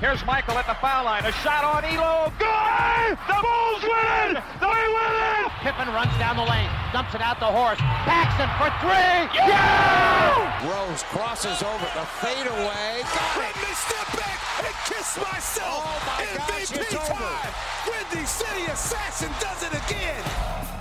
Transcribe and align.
Here's 0.00 0.24
Michael 0.26 0.58
at 0.58 0.66
the 0.66 0.74
foul 0.82 1.04
line. 1.04 1.24
A 1.24 1.32
shot 1.46 1.62
on 1.62 1.82
Ehlo. 1.86 2.26
Good! 2.38 3.14
The 3.30 3.38
Bulls 3.38 3.82
win 3.86 4.36
it! 4.36 4.42
They 4.58 4.66
win 4.66 5.14
it! 5.38 5.52
Pippen 5.62 5.88
runs 5.94 6.12
down 6.18 6.36
the 6.36 6.42
lane, 6.42 6.68
dumps 6.92 7.14
it 7.14 7.22
out 7.22 7.38
to 7.38 7.46
Horace. 7.46 7.78
Paxson 8.02 8.50
for 8.58 8.68
three. 8.82 9.30
Yeah! 9.38 10.34
Rose 10.66 11.02
crosses 11.14 11.62
over 11.62 11.88
the 11.94 12.04
fadeaway. 12.20 13.06
Let 13.38 13.54
me 13.54 13.70
step 13.72 14.08
back 14.18 14.38
and 14.66 14.74
kiss 14.90 15.16
myself. 15.16 15.86
Oh 15.86 15.98
my 16.10 16.26
gosh, 16.36 16.72
MVP 16.72 16.80
it's 16.82 16.94
over. 16.94 17.14
time. 17.14 17.54
Windy 17.86 18.26
City 18.26 18.66
Assassin 18.66 19.30
does 19.40 19.62
it 19.62 19.72
again. 19.72 20.73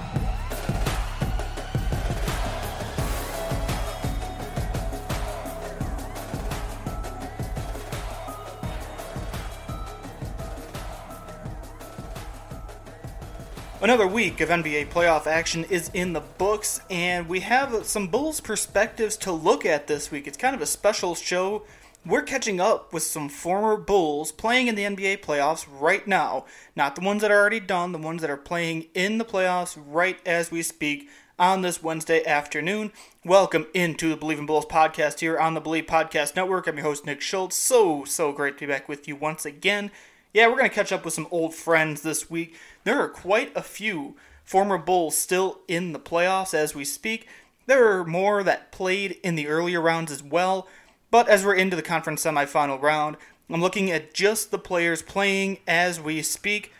Another 13.83 14.07
week 14.07 14.39
of 14.39 14.47
NBA 14.47 14.91
playoff 14.91 15.27
action 15.27 15.65
is 15.65 15.91
in 15.93 16.13
the 16.13 16.21
books, 16.21 16.79
and 16.89 17.27
we 17.27 17.41
have 17.41 17.85
some 17.85 18.07
Bulls 18.07 18.39
perspectives 18.39 19.17
to 19.17 19.31
look 19.33 19.65
at 19.65 19.87
this 19.87 20.09
week. 20.09 20.25
It's 20.25 20.37
kind 20.37 20.55
of 20.55 20.61
a 20.61 20.65
special 20.65 21.15
show. 21.15 21.63
We're 22.05 22.21
catching 22.21 22.61
up 22.61 22.93
with 22.93 23.03
some 23.03 23.27
former 23.27 23.75
Bulls 23.75 24.31
playing 24.31 24.67
in 24.67 24.75
the 24.75 24.83
NBA 24.85 25.17
playoffs 25.17 25.67
right 25.69 26.07
now. 26.07 26.45
Not 26.77 26.95
the 26.95 27.01
ones 27.01 27.21
that 27.23 27.31
are 27.31 27.37
already 27.37 27.59
done, 27.59 27.91
the 27.91 27.97
ones 27.97 28.21
that 28.21 28.29
are 28.29 28.37
playing 28.37 28.85
in 28.93 29.17
the 29.17 29.25
playoffs 29.25 29.77
right 29.85 30.17
as 30.25 30.49
we 30.49 30.61
speak 30.61 31.09
on 31.37 31.61
this 31.61 31.83
Wednesday 31.83 32.23
afternoon. 32.23 32.93
Welcome 33.25 33.67
into 33.73 34.07
the 34.07 34.15
Believe 34.15 34.39
in 34.39 34.45
Bulls 34.45 34.65
podcast 34.65 35.19
here 35.19 35.37
on 35.37 35.55
the 35.55 35.59
Believe 35.59 35.87
Podcast 35.87 36.37
Network. 36.37 36.67
I'm 36.67 36.77
your 36.77 36.85
host, 36.85 37.05
Nick 37.05 37.19
Schultz. 37.19 37.57
So, 37.57 38.05
so 38.05 38.31
great 38.31 38.57
to 38.59 38.65
be 38.65 38.71
back 38.71 38.87
with 38.87 39.09
you 39.09 39.17
once 39.17 39.45
again. 39.45 39.91
Yeah, 40.33 40.47
we're 40.47 40.57
going 40.57 40.69
to 40.69 40.75
catch 40.75 40.91
up 40.91 41.05
with 41.05 41.13
some 41.13 41.27
old 41.29 41.53
friends 41.53 42.01
this 42.01 42.27
week. 42.27 42.55
There 42.85 42.99
are 42.99 43.07
quite 43.07 43.55
a 43.55 43.61
few 43.61 44.15
former 44.43 44.79
Bulls 44.79 45.15
still 45.15 45.59
in 45.67 45.93
the 45.93 45.99
playoffs 45.99 46.55
as 46.55 46.73
we 46.73 46.85
speak. 46.85 47.27
There 47.67 47.91
are 47.91 48.03
more 48.03 48.41
that 48.41 48.71
played 48.71 49.19
in 49.23 49.35
the 49.35 49.47
earlier 49.47 49.79
rounds 49.79 50.11
as 50.11 50.23
well. 50.23 50.67
But 51.11 51.29
as 51.29 51.45
we're 51.45 51.53
into 51.53 51.75
the 51.75 51.83
conference 51.83 52.23
semifinal 52.23 52.81
round, 52.81 53.17
I'm 53.47 53.61
looking 53.61 53.91
at 53.91 54.15
just 54.15 54.49
the 54.49 54.57
players 54.57 55.03
playing 55.03 55.59
as 55.67 56.01
we 56.01 56.23
speak. 56.23 56.73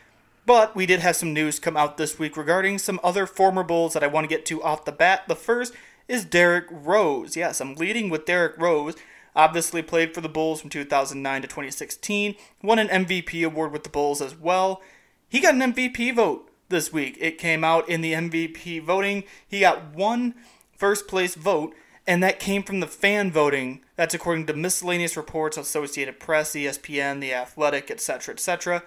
But 0.48 0.76
we 0.76 0.88
did 0.88 1.02
have 1.02 1.16
some 1.16 1.32
news 1.32 1.60
come 1.60 1.78
out 1.78 1.98
this 1.98 2.18
week 2.18 2.36
regarding 2.36 2.80
some 2.80 3.00
other 3.04 3.28
former 3.28 3.62
Bulls 3.62 3.94
that 3.94 4.04
I 4.04 4.08
want 4.08 4.24
to 4.24 4.36
get 4.36 4.48
to 4.48 4.64
off 4.64 4.84
the 4.84 4.92
bat. 4.92 5.28
The 5.28 5.36
first 5.36 5.74
is 6.08 6.26
Derrick 6.26 6.66
Rose. 6.72 7.38
Yes, 7.38 7.62
I'm 7.62 7.76
leading 7.76 8.10
with 8.10 8.26
Derrick 8.26 8.58
Rose. 8.58 8.96
Obviously 9.36 9.82
played 9.82 10.14
for 10.14 10.22
the 10.22 10.30
Bulls 10.30 10.62
from 10.62 10.70
2009 10.70 11.42
to 11.42 11.48
2016. 11.48 12.36
Won 12.62 12.80
an 12.80 12.88
MVP 12.88 13.46
award 13.46 13.72
with 13.72 13.84
the 13.84 13.90
Bulls 13.90 14.22
as 14.22 14.36
well. 14.36 14.82
He 15.28 15.40
got 15.40 15.56
an 15.56 15.74
MVP 15.74 16.16
vote 16.16 16.50
this 16.70 16.94
week. 16.94 17.18
It 17.20 17.38
came 17.38 17.64
out 17.64 17.90
in 17.90 18.02
the 18.02 18.14
MVP 18.14 18.84
voting. 18.84 19.24
He 19.48 19.62
got 19.62 19.94
one 19.94 20.36
first 20.78 21.08
place 21.08 21.36
vote, 21.36 21.74
and 22.06 22.22
that 22.22 22.40
came 22.40 22.64
from 22.64 22.80
the 22.80 22.88
fan 22.88 23.32
voting. 23.32 23.84
That's 23.96 24.14
according 24.14 24.46
to 24.48 24.54
miscellaneous 24.54 25.18
reports, 25.18 25.58
Associated 25.58 26.20
Press, 26.20 26.54
ESPN, 26.54 27.20
The 27.22 27.34
Athletic, 27.34 27.90
etc., 27.90 28.34
etc. 28.34 28.84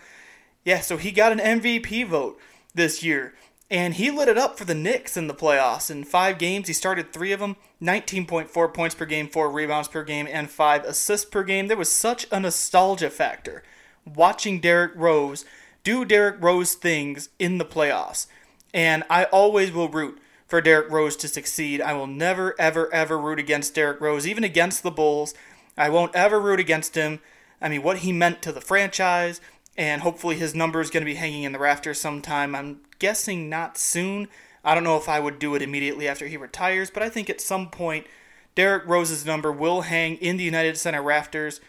Yeah, 0.65 0.81
so 0.81 0.97
he 0.97 1.11
got 1.11 1.33
an 1.33 1.39
MVP 1.61 2.07
vote 2.07 2.39
this 2.75 3.03
year. 3.03 3.35
And 3.71 3.95
he 3.95 4.11
lit 4.11 4.29
it 4.29 4.39
up 4.39 4.57
for 4.57 4.65
the 4.65 4.75
Knicks 4.75 5.17
in 5.17 5.27
the 5.27 5.35
playoffs. 5.35 5.91
In 5.91 6.05
five 6.05 6.39
games, 6.39 6.69
he 6.69 6.73
started 6.73 7.13
three 7.13 7.33
of 7.33 7.41
them 7.41 7.57
19.4 7.83 8.73
points 8.73 8.95
per 8.95 9.07
game, 9.07 9.29
four 9.29 9.51
rebounds 9.51 9.89
per 9.89 10.05
game, 10.05 10.29
and 10.31 10.49
five 10.49 10.85
assists 10.85 11.29
per 11.29 11.43
game. 11.43 11.67
There 11.67 11.77
was 11.77 11.91
such 11.91 12.27
a 12.31 12.39
nostalgia 12.39 13.11
factor 13.11 13.65
watching 14.05 14.61
Derrick 14.61 14.93
Rose 14.95 15.45
do 15.83 16.05
Derrick 16.05 16.37
Rose 16.41 16.75
things 16.75 17.29
in 17.39 17.59
the 17.59 17.65
playoffs. 17.65 18.27
And 18.73 19.05
I 19.09 19.25
always 19.25 19.73
will 19.73 19.89
root 19.89 20.19
for 20.47 20.61
Derrick 20.61 20.91
Rose 20.91 21.17
to 21.17 21.29
succeed. 21.29 21.81
I 21.81 21.93
will 21.93 22.07
never, 22.07 22.55
ever, 22.59 22.93
ever 22.93 23.19
root 23.19 23.39
against 23.39 23.75
Derrick 23.75 24.01
Rose, 24.01 24.27
even 24.27 24.45
against 24.45 24.83
the 24.83 24.91
Bulls. 24.91 25.35
I 25.77 25.89
won't 25.89 26.15
ever 26.15 26.41
root 26.41 26.61
against 26.61 26.95
him. 26.95 27.21
I 27.61 27.69
mean, 27.69 27.83
what 27.83 27.99
he 27.99 28.13
meant 28.13 28.43
to 28.43 28.53
the 28.53 28.61
franchise, 28.61 29.41
and 29.77 30.03
hopefully 30.03 30.37
his 30.37 30.55
number 30.55 30.81
is 30.81 30.91
going 30.91 31.03
to 31.03 31.11
be 31.11 31.17
hanging 31.17 31.43
in 31.43 31.53
the 31.53 31.59
rafters 31.59 32.01
sometime. 32.01 32.55
I'm 32.55 32.81
guessing 32.99 33.49
not 33.49 33.77
soon. 33.77 34.29
I 34.65 34.75
don't 34.75 34.85
know 34.85 34.97
if 34.97 35.09
I 35.09 35.21
would 35.21 35.39
do 35.39 35.55
it 35.55 35.63
immediately 35.63 36.09
after 36.09 36.27
he 36.27 36.37
retires, 36.37 36.91
but 36.91 37.03
I 37.03 37.09
think 37.09 37.31
at 37.31 37.41
some 37.41 37.71
point 37.71 38.07
Derrick 38.55 38.87
Rose's 38.87 39.27
number 39.27 39.53
will 39.53 39.83
hang 39.83 40.17
in 40.17 40.39
the 40.39 40.45
United 40.45 40.77
Center 40.77 41.03
rafters. 41.03 41.61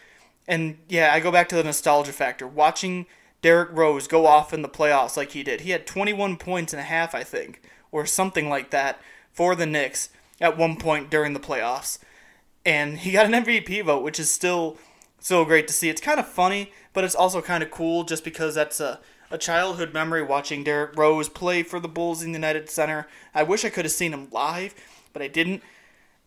And 0.48 0.78
yeah, 0.88 1.12
I 1.12 1.20
go 1.20 1.30
back 1.30 1.48
to 1.50 1.56
the 1.56 1.62
nostalgia 1.62 2.12
factor. 2.12 2.46
Watching 2.46 3.06
Derrick 3.42 3.68
Rose 3.72 4.08
go 4.08 4.26
off 4.26 4.52
in 4.52 4.62
the 4.62 4.68
playoffs 4.68 5.16
like 5.16 5.32
he 5.32 5.42
did. 5.42 5.60
He 5.60 5.70
had 5.70 5.86
21 5.86 6.38
points 6.38 6.72
and 6.72 6.80
a 6.80 6.84
half, 6.84 7.14
I 7.14 7.22
think, 7.22 7.62
or 7.92 8.06
something 8.06 8.48
like 8.48 8.70
that 8.70 9.00
for 9.32 9.54
the 9.54 9.66
Knicks 9.66 10.08
at 10.40 10.56
one 10.56 10.76
point 10.76 11.10
during 11.10 11.34
the 11.34 11.40
playoffs. 11.40 11.98
And 12.64 12.98
he 12.98 13.12
got 13.12 13.26
an 13.26 13.44
MVP 13.44 13.84
vote, 13.84 14.02
which 14.02 14.18
is 14.18 14.30
still 14.30 14.76
so 15.20 15.44
great 15.44 15.68
to 15.68 15.74
see. 15.74 15.88
It's 15.88 16.00
kind 16.00 16.18
of 16.18 16.26
funny, 16.26 16.72
but 16.98 17.04
it's 17.04 17.14
also 17.14 17.40
kind 17.40 17.62
of 17.62 17.70
cool 17.70 18.02
just 18.02 18.24
because 18.24 18.56
that's 18.56 18.80
a, 18.80 18.98
a 19.30 19.38
childhood 19.38 19.94
memory 19.94 20.20
watching 20.20 20.64
Derrick 20.64 20.98
Rose 20.98 21.28
play 21.28 21.62
for 21.62 21.78
the 21.78 21.86
Bulls 21.86 22.24
in 22.24 22.32
the 22.32 22.38
United 22.38 22.68
Center. 22.68 23.06
I 23.32 23.44
wish 23.44 23.64
I 23.64 23.68
could 23.68 23.84
have 23.84 23.92
seen 23.92 24.12
him 24.12 24.26
live, 24.32 24.74
but 25.12 25.22
I 25.22 25.28
didn't. 25.28 25.62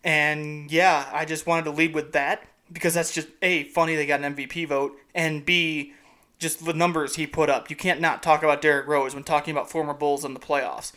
And 0.02 0.70
yeah, 0.70 1.10
I 1.12 1.26
just 1.26 1.46
wanted 1.46 1.66
to 1.66 1.72
lead 1.72 1.94
with 1.94 2.12
that 2.12 2.44
because 2.72 2.94
that's 2.94 3.12
just 3.12 3.28
A, 3.42 3.64
funny 3.64 3.96
they 3.96 4.06
got 4.06 4.22
an 4.22 4.34
MVP 4.34 4.66
vote, 4.66 4.96
and 5.14 5.44
B, 5.44 5.92
just 6.38 6.64
the 6.64 6.72
numbers 6.72 7.16
he 7.16 7.26
put 7.26 7.50
up. 7.50 7.68
You 7.68 7.76
can't 7.76 8.00
not 8.00 8.22
talk 8.22 8.42
about 8.42 8.62
Derrick 8.62 8.86
Rose 8.86 9.14
when 9.14 9.24
talking 9.24 9.52
about 9.52 9.70
former 9.70 9.92
Bulls 9.92 10.24
in 10.24 10.32
the 10.32 10.40
playoffs. 10.40 10.92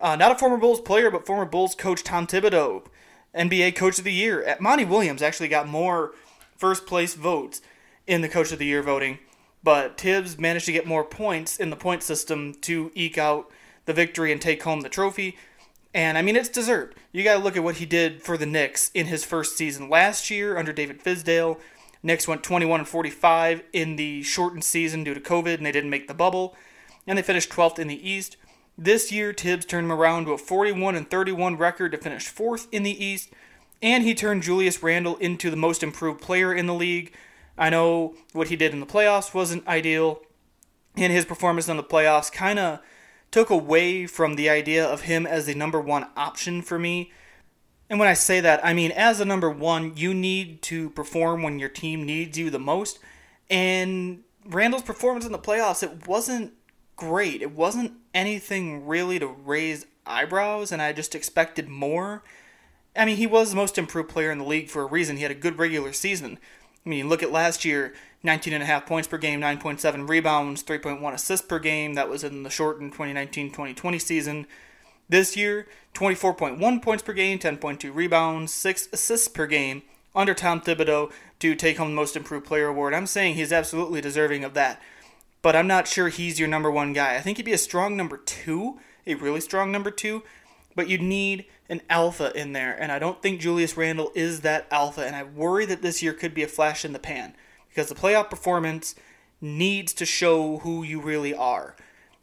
Uh, 0.00 0.16
not 0.16 0.32
a 0.32 0.34
former 0.34 0.56
Bulls 0.56 0.80
player, 0.80 1.08
but 1.08 1.24
former 1.24 1.44
Bulls 1.44 1.76
coach 1.76 2.02
Tom 2.02 2.26
Thibodeau, 2.26 2.84
NBA 3.32 3.76
Coach 3.76 3.98
of 3.98 4.04
the 4.04 4.12
Year. 4.12 4.56
Monty 4.58 4.84
Williams 4.84 5.22
actually 5.22 5.46
got 5.46 5.68
more 5.68 6.14
first 6.56 6.84
place 6.84 7.14
votes 7.14 7.60
in 8.06 8.20
the 8.20 8.28
Coach 8.28 8.52
of 8.52 8.58
the 8.58 8.66
Year 8.66 8.82
voting, 8.82 9.18
but 9.62 9.96
Tibbs 9.96 10.38
managed 10.38 10.66
to 10.66 10.72
get 10.72 10.86
more 10.86 11.04
points 11.04 11.56
in 11.56 11.70
the 11.70 11.76
point 11.76 12.02
system 12.02 12.54
to 12.62 12.90
eke 12.94 13.18
out 13.18 13.50
the 13.86 13.92
victory 13.92 14.32
and 14.32 14.40
take 14.40 14.62
home 14.62 14.82
the 14.82 14.88
trophy. 14.88 15.36
And 15.94 16.18
I 16.18 16.22
mean, 16.22 16.36
it's 16.36 16.48
deserved. 16.48 16.94
You 17.12 17.22
got 17.22 17.34
to 17.34 17.44
look 17.44 17.56
at 17.56 17.64
what 17.64 17.76
he 17.76 17.86
did 17.86 18.22
for 18.22 18.36
the 18.36 18.46
Knicks 18.46 18.90
in 18.94 19.06
his 19.06 19.24
first 19.24 19.56
season 19.56 19.88
last 19.88 20.28
year 20.28 20.58
under 20.58 20.72
David 20.72 21.02
Fizdale. 21.02 21.58
Knicks 22.02 22.28
went 22.28 22.42
21 22.42 22.80
and 22.80 22.88
45 22.88 23.62
in 23.72 23.96
the 23.96 24.22
shortened 24.22 24.64
season 24.64 25.04
due 25.04 25.14
to 25.14 25.20
COVID, 25.20 25.54
and 25.54 25.64
they 25.64 25.72
didn't 25.72 25.90
make 25.90 26.08
the 26.08 26.14
bubble. 26.14 26.54
and 27.06 27.18
they 27.18 27.22
finished 27.22 27.50
12th 27.50 27.78
in 27.78 27.88
the 27.88 28.08
East. 28.08 28.36
This 28.76 29.12
year, 29.12 29.32
Tibbs 29.32 29.66
turned 29.66 29.84
him 29.84 29.92
around 29.92 30.24
to 30.24 30.32
a 30.32 30.38
41 30.38 30.96
and 30.96 31.08
31 31.08 31.56
record 31.56 31.92
to 31.92 31.98
finish 31.98 32.26
fourth 32.26 32.66
in 32.72 32.82
the 32.82 33.04
East, 33.04 33.30
and 33.80 34.02
he 34.02 34.14
turned 34.14 34.42
Julius 34.42 34.82
Randle 34.82 35.16
into 35.18 35.50
the 35.50 35.56
most 35.56 35.82
improved 35.82 36.20
player 36.20 36.52
in 36.52 36.66
the 36.66 36.74
league. 36.74 37.14
I 37.56 37.70
know 37.70 38.14
what 38.32 38.48
he 38.48 38.56
did 38.56 38.72
in 38.72 38.80
the 38.80 38.86
playoffs 38.86 39.34
wasn't 39.34 39.66
ideal, 39.66 40.20
and 40.96 41.12
his 41.12 41.24
performance 41.24 41.68
in 41.68 41.76
the 41.76 41.82
playoffs 41.82 42.32
kind 42.32 42.58
of 42.58 42.80
took 43.30 43.50
away 43.50 44.06
from 44.06 44.36
the 44.36 44.48
idea 44.48 44.84
of 44.84 45.02
him 45.02 45.26
as 45.26 45.46
the 45.46 45.54
number 45.54 45.80
one 45.80 46.06
option 46.16 46.62
for 46.62 46.78
me. 46.78 47.12
And 47.90 47.98
when 47.98 48.08
I 48.08 48.14
say 48.14 48.40
that, 48.40 48.64
I 48.64 48.72
mean 48.72 48.92
as 48.92 49.20
a 49.20 49.24
number 49.24 49.50
one, 49.50 49.96
you 49.96 50.14
need 50.14 50.62
to 50.62 50.90
perform 50.90 51.42
when 51.42 51.58
your 51.58 51.68
team 51.68 52.04
needs 52.04 52.38
you 52.38 52.50
the 52.50 52.58
most. 52.58 52.98
And 53.50 54.22
Randle's 54.46 54.82
performance 54.82 55.26
in 55.26 55.32
the 55.32 55.38
playoffs, 55.38 55.82
it 55.82 56.06
wasn't 56.06 56.52
great. 56.96 57.42
It 57.42 57.52
wasn't 57.52 57.92
anything 58.12 58.86
really 58.86 59.18
to 59.18 59.26
raise 59.26 59.86
eyebrows, 60.06 60.70
and 60.70 60.80
I 60.80 60.92
just 60.92 61.14
expected 61.14 61.68
more. 61.68 62.22
I 62.96 63.04
mean, 63.04 63.16
he 63.16 63.26
was 63.26 63.50
the 63.50 63.56
most 63.56 63.78
improved 63.78 64.08
player 64.08 64.30
in 64.30 64.38
the 64.38 64.44
league 64.44 64.68
for 64.68 64.82
a 64.82 64.86
reason. 64.86 65.16
He 65.16 65.22
had 65.22 65.32
a 65.32 65.36
good 65.36 65.58
regular 65.58 65.92
season. 65.92 66.38
I 66.84 66.88
mean, 66.88 67.08
look 67.08 67.22
at 67.22 67.32
last 67.32 67.64
year 67.64 67.94
19.5 68.24 68.86
points 68.86 69.08
per 69.08 69.18
game, 69.18 69.40
9.7 69.40 70.08
rebounds, 70.08 70.62
3.1 70.62 71.12
assists 71.12 71.46
per 71.46 71.58
game. 71.58 71.94
That 71.94 72.08
was 72.08 72.24
in 72.24 72.42
the 72.42 72.50
shortened 72.50 72.92
2019 72.92 73.48
2020 73.48 73.98
season. 73.98 74.46
This 75.08 75.36
year, 75.36 75.66
24.1 75.92 76.82
points 76.82 77.02
per 77.02 77.12
game, 77.12 77.38
10.2 77.38 77.94
rebounds, 77.94 78.52
6 78.54 78.88
assists 78.92 79.28
per 79.28 79.46
game 79.46 79.82
under 80.14 80.32
Tom 80.32 80.60
Thibodeau 80.60 81.12
to 81.40 81.54
take 81.54 81.76
home 81.76 81.90
the 81.90 81.96
Most 81.96 82.16
Improved 82.16 82.46
Player 82.46 82.68
award. 82.68 82.94
I'm 82.94 83.06
saying 83.06 83.34
he's 83.34 83.52
absolutely 83.52 84.00
deserving 84.00 84.44
of 84.44 84.54
that, 84.54 84.80
but 85.42 85.54
I'm 85.54 85.66
not 85.66 85.88
sure 85.88 86.08
he's 86.08 86.38
your 86.38 86.48
number 86.48 86.70
one 86.70 86.92
guy. 86.92 87.16
I 87.16 87.20
think 87.20 87.36
he'd 87.36 87.42
be 87.44 87.52
a 87.52 87.58
strong 87.58 87.96
number 87.96 88.16
two, 88.16 88.78
a 89.06 89.14
really 89.14 89.40
strong 89.40 89.70
number 89.70 89.90
two, 89.90 90.22
but 90.74 90.88
you'd 90.88 91.02
need 91.02 91.46
an 91.68 91.80
alpha 91.88 92.32
in 92.38 92.52
there, 92.52 92.76
and 92.80 92.92
I 92.92 92.98
don't 92.98 93.22
think 93.22 93.40
Julius 93.40 93.76
Randle 93.76 94.12
is 94.14 94.40
that 94.40 94.66
alpha, 94.70 95.06
and 95.06 95.16
I 95.16 95.22
worry 95.22 95.64
that 95.66 95.82
this 95.82 96.02
year 96.02 96.12
could 96.12 96.34
be 96.34 96.42
a 96.42 96.48
flash 96.48 96.84
in 96.84 96.92
the 96.92 96.98
pan 96.98 97.34
because 97.68 97.88
the 97.88 97.94
playoff 97.94 98.30
performance 98.30 98.94
needs 99.40 99.92
to 99.94 100.06
show 100.06 100.58
who 100.58 100.82
you 100.82 101.00
really 101.00 101.34
are. 101.34 101.76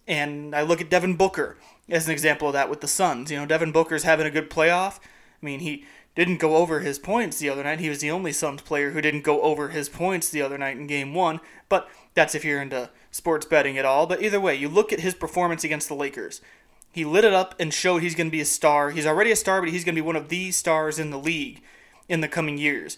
And 0.07 0.56
I 0.56 0.62
look 0.62 0.81
at 0.81 0.89
Devin 0.89 1.15
Booker 1.15 1.57
as 1.89 2.07
an 2.07 2.13
example 2.13 2.48
of 2.48 2.53
that 2.53 2.69
with 2.69 2.81
the 2.81 2.88
Suns. 2.88 3.31
You 3.31 3.38
know, 3.38 3.45
Devin 3.45 3.71
Booker's 3.71 4.03
having 4.03 4.25
a 4.25 4.31
good 4.31 4.50
playoff. 4.50 5.00
I 5.00 5.45
mean, 5.45 5.59
he 5.59 5.86
didn't 6.15 6.38
go 6.38 6.57
over 6.57 6.81
his 6.81 7.00
points 7.00 7.39
the 7.39 7.50
other 7.50 7.63
night. 7.63 7.80
He 7.80 7.89
was 7.89 8.00
the 8.00 8.12
only 8.12 8.31
Suns 8.31 8.62
player 8.62 8.92
who 8.92 9.01
didn't 9.01 9.24
go 9.24 9.42
over 9.42 9.69
his 9.69 9.89
points 9.89 10.30
the 10.30 10.42
other 10.42 10.57
night 10.57 10.77
in 10.77 10.88
game 10.88 11.13
one. 11.13 11.39
But 11.69 11.89
that's 12.13 12.36
if 12.36 12.44
you're 12.44 12.62
into 12.62 12.89
sports 13.12 13.45
betting 13.45 13.77
at 13.77 13.86
all. 13.86 14.07
But 14.07 14.21
either 14.21 14.39
way, 14.39 14.56
you 14.56 14.68
look 14.68 14.92
at 14.92 15.00
his 15.00 15.13
performance 15.13 15.63
against 15.63 15.88
the 15.88 15.95
Lakers. 15.95 16.42
He 16.91 17.05
lit 17.05 17.23
it 17.23 17.33
up 17.33 17.55
and 17.59 17.73
showed 17.73 18.01
he's 18.01 18.15
going 18.15 18.27
to 18.27 18.31
be 18.31 18.41
a 18.41 18.45
star. 18.45 18.89
He's 18.89 19.05
already 19.05 19.31
a 19.31 19.35
star, 19.35 19.61
but 19.61 19.69
he's 19.69 19.85
going 19.85 19.95
to 19.95 20.01
be 20.01 20.05
one 20.05 20.15
of 20.15 20.29
the 20.29 20.51
stars 20.51 20.99
in 20.99 21.09
the 21.09 21.19
league 21.19 21.61
in 22.09 22.21
the 22.21 22.27
coming 22.27 22.57
years. 22.57 22.97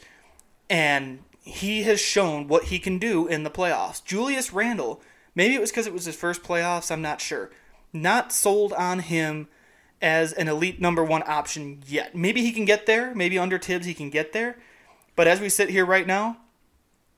And 0.70 1.20
he 1.42 1.84
has 1.84 2.00
shown 2.00 2.48
what 2.48 2.66
he 2.66 2.80
can 2.80 2.98
do 2.98 3.28
in 3.28 3.44
the 3.44 3.52
playoffs. 3.52 4.04
Julius 4.04 4.52
Randle, 4.52 5.02
maybe 5.36 5.54
it 5.56 5.62
was 5.62 5.72
because 5.72 5.88
it 5.88 5.94
was 5.94 6.06
his 6.06 6.16
first 6.16 6.42
playoffs, 6.42 6.92
I'm 6.92 7.02
not 7.02 7.22
sure. 7.22 7.52
Not 7.92 8.32
sold 8.32 8.74
on 8.74 9.00
him 9.00 9.48
as 10.02 10.34
an 10.34 10.48
elite 10.48 10.82
number 10.82 11.04
one 11.04 11.24
option 11.28 11.84
yet. 11.86 12.16
Maybe 12.16 12.42
he 12.42 12.52
can 12.52 12.66
get 12.66 12.86
there. 12.86 13.14
Maybe 13.14 13.38
under 13.38 13.60
Tibbs 13.60 13.86
he 13.86 13.94
can 13.94 14.10
get 14.10 14.34
there. 14.34 14.58
But 15.16 15.28
as 15.28 15.40
we 15.40 15.50
sit 15.50 15.70
here 15.70 15.86
right 15.86 16.08
now, 16.08 16.38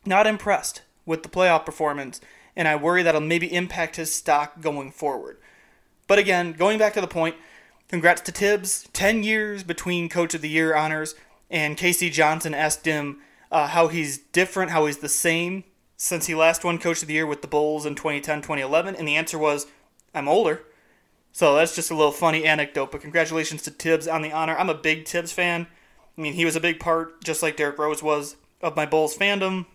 not 0.06 0.28
impressed 0.28 0.81
with 1.06 1.24
the 1.24 1.30
playoff 1.30 1.66
performance, 1.66 2.19
and 2.56 2.68
I 2.68 2.75
worry 2.75 3.04
that'll 3.04 3.21
maybe 3.21 3.54
impact 3.54 3.95
his 3.95 4.13
stock 4.13 4.62
going 4.62 4.92
forward. 4.92 5.38
But 6.07 6.19
again, 6.19 6.54
going 6.54 6.78
back 6.78 6.94
to 6.94 7.02
the 7.02 7.07
point, 7.07 7.36
congrats 7.88 8.22
to 8.22 8.31
Tibbs. 8.31 8.88
10 8.94 9.24
years 9.24 9.63
between 9.63 10.10
Coach 10.10 10.34
of 10.34 10.42
the 10.42 10.50
Year 10.50 10.75
honors, 10.75 11.16
and 11.50 11.78
K.C. 11.78 12.10
Johnson 12.10 12.54
asked 12.54 12.86
him 12.86 13.19
uh, 13.52 13.68
how 13.68 13.88
he's 13.88 14.18
different, 14.18 14.72
how 14.72 14.86
he's 14.86 14.98
the 14.98 15.10
same 15.10 15.63
since 15.98 16.28
he 16.28 16.36
last 16.36 16.63
won 16.63 16.78
Coach 16.78 17.02
of 17.02 17.07
the 17.07 17.13
Year 17.13 17.25
with 17.25 17.42
the 17.42 17.48
Bulls 17.48 17.86
in 17.86 17.96
2010 17.96 18.42
2011, 18.42 18.96
and 18.96 19.07
the 19.07 19.16
answer 19.16 19.38
was, 19.38 19.68
I'm 20.13 20.28
older. 20.28 20.63
So 21.31 21.56
that's 21.56 21.75
just 21.75 21.92
a 21.92 21.96
little 21.96 22.12
funny 22.12 22.46
anecdote, 22.46 22.92
but 22.92 23.02
congratulations 23.02 23.62
to 23.63 23.72
Tibbs 23.72 24.07
on 24.07 24.22
the 24.22 24.31
honor. 24.31 24.56
I'm 24.57 24.69
a 24.69 24.75
big 24.75 25.06
Tibbs 25.06 25.31
fan. 25.31 25.68
I 26.18 26.22
mean, 26.22 26.34
he 26.34 26.46
was 26.46 26.56
a 26.56 26.62
big 26.62 26.80
part, 26.80 27.24
just 27.24 27.44
like 27.44 27.57
Derrick 27.57 27.78
Rose 27.78 28.02
was, 28.02 28.38
of 28.62 28.75
my 28.75 28.86
Bulls 28.86 29.18
fandom. 29.18 29.66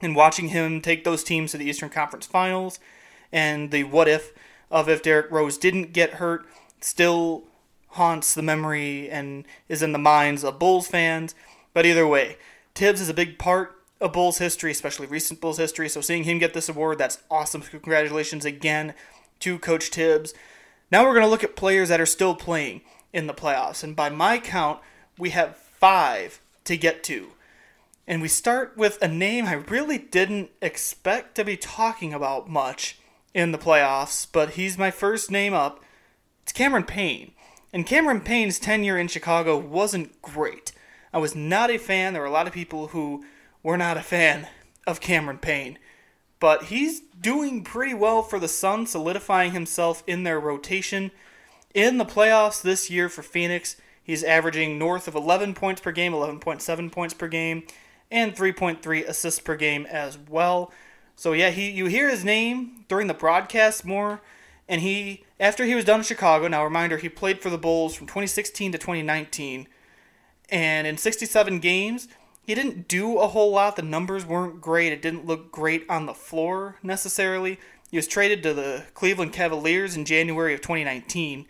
And 0.00 0.14
watching 0.14 0.48
him 0.48 0.80
take 0.80 1.04
those 1.04 1.24
teams 1.24 1.52
to 1.52 1.58
the 1.58 1.64
Eastern 1.64 1.88
Conference 1.88 2.26
Finals 2.26 2.78
and 3.32 3.70
the 3.70 3.84
what 3.84 4.08
if 4.08 4.32
of 4.70 4.88
if 4.88 5.02
Derrick 5.02 5.30
Rose 5.30 5.58
didn't 5.58 5.92
get 5.92 6.14
hurt 6.14 6.46
still 6.80 7.44
haunts 7.90 8.34
the 8.34 8.42
memory 8.42 9.08
and 9.08 9.44
is 9.68 9.82
in 9.82 9.92
the 9.92 9.98
minds 9.98 10.44
of 10.44 10.58
Bulls 10.58 10.86
fans. 10.86 11.34
But 11.72 11.86
either 11.86 12.06
way, 12.06 12.36
Tibbs 12.74 13.00
is 13.00 13.08
a 13.08 13.14
big 13.14 13.38
part 13.38 13.76
of 14.00 14.12
Bulls 14.12 14.38
history, 14.38 14.70
especially 14.70 15.06
recent 15.06 15.40
Bulls 15.40 15.58
history. 15.58 15.88
So 15.88 16.00
seeing 16.00 16.24
him 16.24 16.38
get 16.38 16.54
this 16.54 16.68
award, 16.68 16.98
that's 16.98 17.22
awesome. 17.30 17.62
Congratulations 17.62 18.44
again 18.44 18.94
to 19.40 19.58
Coach 19.58 19.90
Tibbs. 19.90 20.34
Now 20.90 21.04
we're 21.04 21.14
going 21.14 21.24
to 21.24 21.30
look 21.30 21.44
at 21.44 21.56
players 21.56 21.88
that 21.88 22.00
are 22.00 22.06
still 22.06 22.34
playing 22.34 22.82
in 23.12 23.26
the 23.26 23.34
playoffs. 23.34 23.82
And 23.82 23.96
by 23.96 24.10
my 24.10 24.38
count, 24.38 24.80
we 25.18 25.30
have 25.30 25.56
five 25.56 26.40
to 26.64 26.76
get 26.76 27.02
to. 27.04 27.28
And 28.06 28.22
we 28.22 28.28
start 28.28 28.76
with 28.76 29.02
a 29.02 29.08
name 29.08 29.46
I 29.46 29.54
really 29.54 29.98
didn't 29.98 30.50
expect 30.62 31.34
to 31.36 31.44
be 31.44 31.56
talking 31.56 32.14
about 32.14 32.48
much 32.48 32.98
in 33.36 33.52
the 33.52 33.58
playoffs, 33.58 34.26
but 34.32 34.52
he's 34.52 34.78
my 34.78 34.90
first 34.90 35.30
name 35.30 35.52
up. 35.52 35.84
It's 36.42 36.52
Cameron 36.52 36.84
Payne. 36.84 37.32
And 37.70 37.84
Cameron 37.84 38.22
Payne's 38.22 38.58
tenure 38.58 38.96
in 38.96 39.08
Chicago 39.08 39.58
wasn't 39.58 40.22
great. 40.22 40.72
I 41.12 41.18
was 41.18 41.36
not 41.36 41.70
a 41.70 41.76
fan. 41.76 42.14
There 42.14 42.22
were 42.22 42.28
a 42.28 42.32
lot 42.32 42.46
of 42.46 42.54
people 42.54 42.88
who 42.88 43.26
were 43.62 43.76
not 43.76 43.98
a 43.98 44.02
fan 44.02 44.48
of 44.86 45.02
Cameron 45.02 45.36
Payne. 45.36 45.78
But 46.40 46.64
he's 46.64 47.00
doing 47.00 47.62
pretty 47.62 47.92
well 47.92 48.22
for 48.22 48.38
the 48.38 48.48
Suns, 48.48 48.92
solidifying 48.92 49.52
himself 49.52 50.02
in 50.06 50.22
their 50.22 50.40
rotation. 50.40 51.10
In 51.74 51.98
the 51.98 52.06
playoffs 52.06 52.62
this 52.62 52.88
year 52.88 53.10
for 53.10 53.22
Phoenix, 53.22 53.76
he's 54.02 54.24
averaging 54.24 54.78
north 54.78 55.06
of 55.06 55.14
11 55.14 55.52
points 55.52 55.82
per 55.82 55.92
game, 55.92 56.12
11.7 56.12 56.90
points 56.90 57.12
per 57.12 57.28
game, 57.28 57.64
and 58.10 58.34
3.3 58.34 59.06
assists 59.06 59.40
per 59.40 59.56
game 59.56 59.84
as 59.90 60.16
well. 60.16 60.72
So 61.16 61.32
yeah, 61.32 61.50
he 61.50 61.70
you 61.70 61.86
hear 61.86 62.10
his 62.10 62.24
name 62.24 62.84
during 62.88 63.06
the 63.06 63.14
broadcast 63.14 63.84
more, 63.84 64.20
and 64.68 64.82
he 64.82 65.24
after 65.40 65.64
he 65.64 65.74
was 65.74 65.86
done 65.86 66.00
in 66.00 66.04
Chicago. 66.04 66.46
Now 66.46 66.62
reminder, 66.62 66.98
he 66.98 67.08
played 67.08 67.40
for 67.40 67.48
the 67.48 67.58
Bulls 67.58 67.94
from 67.94 68.06
2016 68.06 68.72
to 68.72 68.78
2019, 68.78 69.66
and 70.50 70.86
in 70.86 70.98
67 70.98 71.58
games, 71.58 72.08
he 72.42 72.54
didn't 72.54 72.86
do 72.86 73.18
a 73.18 73.28
whole 73.28 73.50
lot. 73.50 73.76
The 73.76 73.82
numbers 73.82 74.26
weren't 74.26 74.60
great. 74.60 74.92
It 74.92 75.00
didn't 75.00 75.26
look 75.26 75.50
great 75.50 75.84
on 75.88 76.04
the 76.04 76.14
floor 76.14 76.76
necessarily. 76.82 77.58
He 77.90 77.96
was 77.96 78.06
traded 78.06 78.42
to 78.42 78.52
the 78.52 78.84
Cleveland 78.92 79.32
Cavaliers 79.32 79.96
in 79.96 80.04
January 80.04 80.52
of 80.52 80.60
2019, 80.60 81.46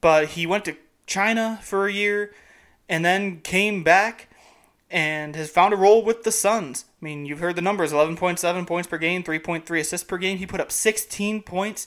but 0.00 0.28
he 0.28 0.46
went 0.46 0.64
to 0.64 0.76
China 1.06 1.58
for 1.62 1.86
a 1.86 1.92
year 1.92 2.32
and 2.88 3.04
then 3.04 3.40
came 3.40 3.82
back 3.82 4.28
and 4.90 5.36
has 5.36 5.50
found 5.50 5.72
a 5.72 5.76
role 5.76 6.02
with 6.02 6.24
the 6.24 6.32
Suns. 6.32 6.84
I 7.00 7.04
mean, 7.04 7.24
you've 7.24 7.38
heard 7.38 7.56
the 7.56 7.62
numbers 7.62 7.92
11.7 7.92 8.66
points 8.66 8.88
per 8.88 8.98
game, 8.98 9.22
3.3 9.22 9.80
assists 9.80 10.06
per 10.06 10.18
game. 10.18 10.38
He 10.38 10.46
put 10.46 10.60
up 10.60 10.72
16 10.72 11.42
points 11.42 11.86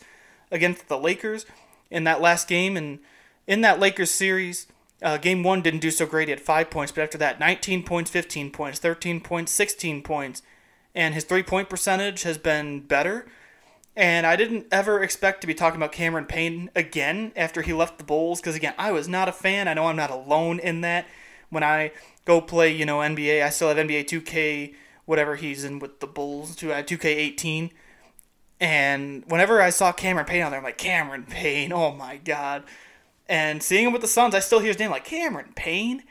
against 0.52 0.88
the 0.88 0.98
Lakers 0.98 1.46
in 1.92 2.06
that 2.06 2.22
last 2.22 2.48
game. 2.48 2.78
And 2.78 3.00
in 3.46 3.62
that 3.62 3.80
Lakers 3.80 4.12
series, 4.12 4.68
uh, 5.02 5.18
game 5.18 5.44
one 5.44 5.62
didn't 5.62 5.82
do 5.82 5.92
so 5.92 6.06
great. 6.06 6.30
He 6.30 6.32
had 6.32 6.40
five 6.40 6.70
points, 6.70 6.94
but 6.94 7.04
after 7.04 7.18
that, 7.18 7.40
19 7.40 7.84
points, 7.84 8.10
15 8.10 8.52
points, 8.52 8.80
13 8.80 9.20
points, 9.20 9.52
16 9.52 10.02
points. 10.02 10.42
And 10.96 11.14
his 11.14 11.26
three 11.26 11.44
point 11.44 11.70
percentage 11.70 12.24
has 12.24 12.38
been 12.38 12.80
better. 12.82 13.26
And 13.96 14.26
I 14.26 14.36
didn't 14.36 14.68
ever 14.72 15.04
expect 15.04 15.42
to 15.42 15.48
be 15.48 15.54
talking 15.54 15.78
about 15.78 15.92
Cameron 15.92 16.26
Payne 16.26 16.72
again 16.74 17.32
after 17.36 17.62
he 17.62 17.74
left 17.74 18.00
the 18.00 18.04
Bulls, 18.04 18.40
because 18.40 18.56
again, 18.56 18.74
I 18.78 18.92
was 18.92 19.08
not 19.08 19.30
a 19.30 19.32
fan. 19.32 19.68
I 19.68 19.76
know 19.76 19.86
I'm 19.86 19.96
not 19.96 20.10
alone 20.10 20.60
in 20.60 20.82
that. 20.82 21.06
When 21.54 21.64
I 21.64 21.92
go 22.26 22.42
play, 22.42 22.74
you 22.74 22.86
know, 22.86 23.00
NBA, 23.00 23.44
I 23.44 23.50
still 23.50 23.70
have 23.70 23.78
NBA 23.78 24.06
2K 24.06 24.74
whatever 25.06 25.36
he's 25.36 25.64
in 25.64 25.80
with 25.80 26.00
the 26.00 26.08
Bulls, 26.08 26.56
2K18. 26.56 27.66
Uh, 27.66 27.70
and 28.60 29.24
whenever 29.28 29.62
I 29.62 29.70
saw 29.70 29.92
Cameron 29.92 30.26
Payne 30.26 30.44
on 30.44 30.52
there, 30.52 30.60
I'm 30.60 30.64
like, 30.64 30.78
Cameron 30.78 31.26
Payne, 31.30 31.74
oh 31.74 31.92
my 31.94 32.18
god. 32.18 32.64
And 33.28 33.62
seeing 33.62 33.86
him 33.86 33.94
with 33.94 34.02
the 34.02 34.08
Suns, 34.08 34.36
I 34.36 34.40
still 34.40 34.60
hear 34.60 34.70
his 34.70 34.80
name 34.80 34.92
like 34.92 35.06
Cameron 35.06 35.52
Payne. 35.56 36.04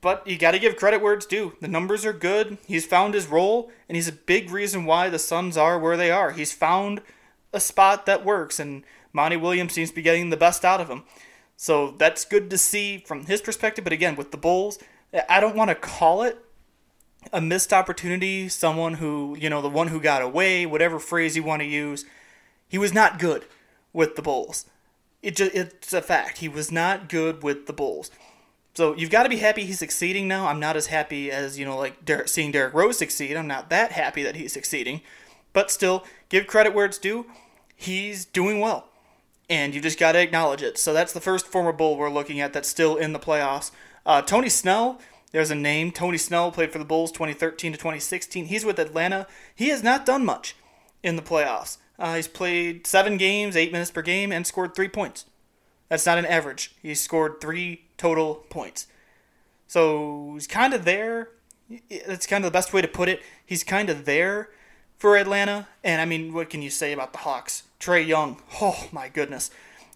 But 0.00 0.26
you 0.26 0.36
got 0.36 0.50
to 0.50 0.58
give 0.58 0.76
credit 0.76 1.00
where 1.00 1.14
it's 1.14 1.24
due. 1.24 1.56
The 1.60 1.68
numbers 1.68 2.04
are 2.04 2.12
good. 2.12 2.58
He's 2.66 2.84
found 2.84 3.14
his 3.14 3.26
role, 3.26 3.70
and 3.88 3.96
he's 3.96 4.08
a 4.08 4.12
big 4.12 4.50
reason 4.50 4.84
why 4.84 5.08
the 5.08 5.18
Suns 5.18 5.56
are 5.56 5.78
where 5.78 5.96
they 5.96 6.10
are. 6.10 6.32
He's 6.32 6.52
found 6.52 7.00
a 7.54 7.60
spot 7.60 8.04
that 8.04 8.24
works, 8.24 8.60
and 8.60 8.84
Monty 9.14 9.36
Williams 9.36 9.72
seems 9.72 9.88
to 9.88 9.94
be 9.96 10.02
getting 10.02 10.28
the 10.28 10.36
best 10.36 10.64
out 10.64 10.80
of 10.80 10.88
him. 10.88 11.04
So 11.56 11.92
that's 11.92 12.24
good 12.24 12.50
to 12.50 12.58
see 12.58 12.98
from 12.98 13.26
his 13.26 13.40
perspective. 13.40 13.84
But 13.84 13.92
again, 13.92 14.16
with 14.16 14.30
the 14.30 14.36
Bulls, 14.36 14.78
I 15.28 15.40
don't 15.40 15.56
want 15.56 15.70
to 15.70 15.74
call 15.74 16.22
it 16.22 16.38
a 17.32 17.40
missed 17.40 17.72
opportunity, 17.72 18.48
someone 18.48 18.94
who, 18.94 19.36
you 19.38 19.48
know, 19.48 19.62
the 19.62 19.68
one 19.68 19.88
who 19.88 20.00
got 20.00 20.22
away, 20.22 20.66
whatever 20.66 20.98
phrase 20.98 21.36
you 21.36 21.42
want 21.42 21.62
to 21.62 21.66
use. 21.66 22.04
He 22.68 22.78
was 22.78 22.92
not 22.92 23.18
good 23.18 23.46
with 23.92 24.16
the 24.16 24.22
Bulls. 24.22 24.66
It 25.22 25.36
just, 25.36 25.54
it's 25.54 25.92
a 25.92 26.02
fact. 26.02 26.38
He 26.38 26.48
was 26.48 26.70
not 26.70 27.08
good 27.08 27.42
with 27.42 27.66
the 27.66 27.72
Bulls. 27.72 28.10
So 28.74 28.94
you've 28.94 29.10
got 29.10 29.22
to 29.22 29.28
be 29.28 29.36
happy 29.36 29.64
he's 29.64 29.78
succeeding 29.78 30.26
now. 30.26 30.48
I'm 30.48 30.60
not 30.60 30.76
as 30.76 30.88
happy 30.88 31.30
as, 31.30 31.58
you 31.58 31.64
know, 31.64 31.78
like 31.78 32.04
Der- 32.04 32.26
seeing 32.26 32.50
Derrick 32.50 32.74
Rose 32.74 32.98
succeed. 32.98 33.36
I'm 33.36 33.46
not 33.46 33.70
that 33.70 33.92
happy 33.92 34.22
that 34.24 34.36
he's 34.36 34.52
succeeding. 34.52 35.00
But 35.52 35.70
still, 35.70 36.04
give 36.28 36.48
credit 36.48 36.74
where 36.74 36.84
it's 36.84 36.98
due. 36.98 37.26
He's 37.76 38.24
doing 38.24 38.58
well. 38.60 38.88
And 39.48 39.74
you 39.74 39.80
just 39.80 39.98
got 39.98 40.12
to 40.12 40.20
acknowledge 40.20 40.62
it. 40.62 40.78
So 40.78 40.92
that's 40.92 41.12
the 41.12 41.20
first 41.20 41.46
former 41.46 41.72
Bull 41.72 41.96
we're 41.96 42.10
looking 42.10 42.40
at 42.40 42.52
that's 42.52 42.68
still 42.68 42.96
in 42.96 43.12
the 43.12 43.18
playoffs. 43.18 43.70
Uh, 44.06 44.22
Tony 44.22 44.48
Snell, 44.48 45.00
there's 45.32 45.50
a 45.50 45.54
name. 45.54 45.90
Tony 45.90 46.18
Snell 46.18 46.50
played 46.50 46.72
for 46.72 46.78
the 46.78 46.84
Bulls 46.84 47.12
2013 47.12 47.72
to 47.72 47.78
2016. 47.78 48.46
He's 48.46 48.64
with 48.64 48.78
Atlanta. 48.78 49.26
He 49.54 49.68
has 49.68 49.82
not 49.82 50.06
done 50.06 50.24
much 50.24 50.56
in 51.02 51.16
the 51.16 51.22
playoffs. 51.22 51.78
Uh, 51.98 52.16
he's 52.16 52.28
played 52.28 52.86
seven 52.86 53.16
games, 53.16 53.56
eight 53.56 53.72
minutes 53.72 53.90
per 53.90 54.02
game, 54.02 54.32
and 54.32 54.46
scored 54.46 54.74
three 54.74 54.88
points. 54.88 55.26
That's 55.88 56.06
not 56.06 56.18
an 56.18 56.26
average. 56.26 56.74
He 56.82 56.94
scored 56.94 57.40
three 57.40 57.82
total 57.96 58.46
points. 58.48 58.86
So 59.66 60.32
he's 60.34 60.46
kind 60.46 60.74
of 60.74 60.84
there. 60.84 61.30
That's 62.06 62.26
kind 62.26 62.44
of 62.44 62.52
the 62.52 62.56
best 62.56 62.72
way 62.72 62.82
to 62.82 62.88
put 62.88 63.08
it. 63.08 63.22
He's 63.44 63.64
kind 63.64 63.90
of 63.90 64.04
there 64.04 64.50
for 64.98 65.16
Atlanta. 65.16 65.68
And 65.82 66.00
I 66.00 66.04
mean, 66.04 66.32
what 66.32 66.50
can 66.50 66.62
you 66.62 66.70
say 66.70 66.92
about 66.92 67.12
the 67.12 67.20
Hawks? 67.20 67.64
Trae 67.84 68.06
Young. 68.06 68.40
Oh 68.62 68.88
my 68.92 69.10
goodness. 69.10 69.50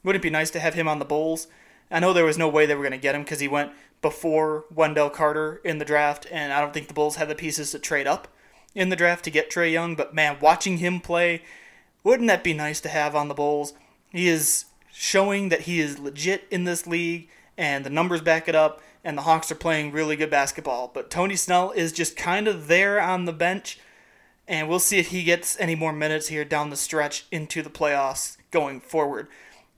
Wouldn't 0.04 0.22
it 0.22 0.26
be 0.26 0.30
nice 0.30 0.50
to 0.50 0.60
have 0.60 0.74
him 0.74 0.86
on 0.86 0.98
the 0.98 1.06
Bulls? 1.06 1.46
I 1.90 2.00
know 2.00 2.12
there 2.12 2.26
was 2.26 2.36
no 2.36 2.46
way 2.46 2.66
they 2.66 2.74
were 2.74 2.82
going 2.82 2.92
to 2.92 2.98
get 2.98 3.14
him 3.14 3.22
because 3.22 3.40
he 3.40 3.48
went 3.48 3.72
before 4.02 4.66
Wendell 4.70 5.08
Carter 5.08 5.62
in 5.64 5.78
the 5.78 5.86
draft, 5.86 6.26
and 6.30 6.52
I 6.52 6.60
don't 6.60 6.74
think 6.74 6.88
the 6.88 6.94
Bulls 6.94 7.16
had 7.16 7.28
the 7.28 7.34
pieces 7.34 7.70
to 7.70 7.78
trade 7.78 8.06
up 8.06 8.28
in 8.74 8.90
the 8.90 8.96
draft 8.96 9.24
to 9.24 9.30
get 9.30 9.50
Trae 9.50 9.72
Young. 9.72 9.96
But 9.96 10.14
man, 10.14 10.36
watching 10.38 10.78
him 10.78 11.00
play, 11.00 11.42
wouldn't 12.04 12.28
that 12.28 12.44
be 12.44 12.52
nice 12.52 12.78
to 12.82 12.90
have 12.90 13.16
on 13.16 13.28
the 13.28 13.34
Bulls? 13.34 13.72
He 14.10 14.28
is 14.28 14.66
showing 14.92 15.48
that 15.48 15.62
he 15.62 15.80
is 15.80 15.98
legit 15.98 16.44
in 16.50 16.64
this 16.64 16.86
league, 16.86 17.30
and 17.56 17.86
the 17.86 17.90
numbers 17.90 18.20
back 18.20 18.48
it 18.48 18.54
up. 18.54 18.82
And 19.02 19.16
the 19.16 19.22
Hawks 19.22 19.50
are 19.50 19.54
playing 19.54 19.92
really 19.92 20.16
good 20.16 20.28
basketball. 20.28 20.90
But 20.92 21.08
Tony 21.08 21.36
Snell 21.36 21.70
is 21.70 21.92
just 21.92 22.16
kind 22.16 22.46
of 22.48 22.66
there 22.66 23.00
on 23.00 23.24
the 23.24 23.32
bench, 23.32 23.78
and 24.48 24.66
we'll 24.68 24.80
see 24.80 24.98
if 24.98 25.08
he 25.08 25.22
gets 25.22 25.60
any 25.60 25.74
more 25.74 25.92
minutes 25.92 26.28
here 26.28 26.44
down 26.44 26.70
the 26.70 26.76
stretch 26.76 27.26
into 27.30 27.62
the 27.62 27.70
playoffs 27.70 28.38
going 28.50 28.80
forward. 28.80 29.28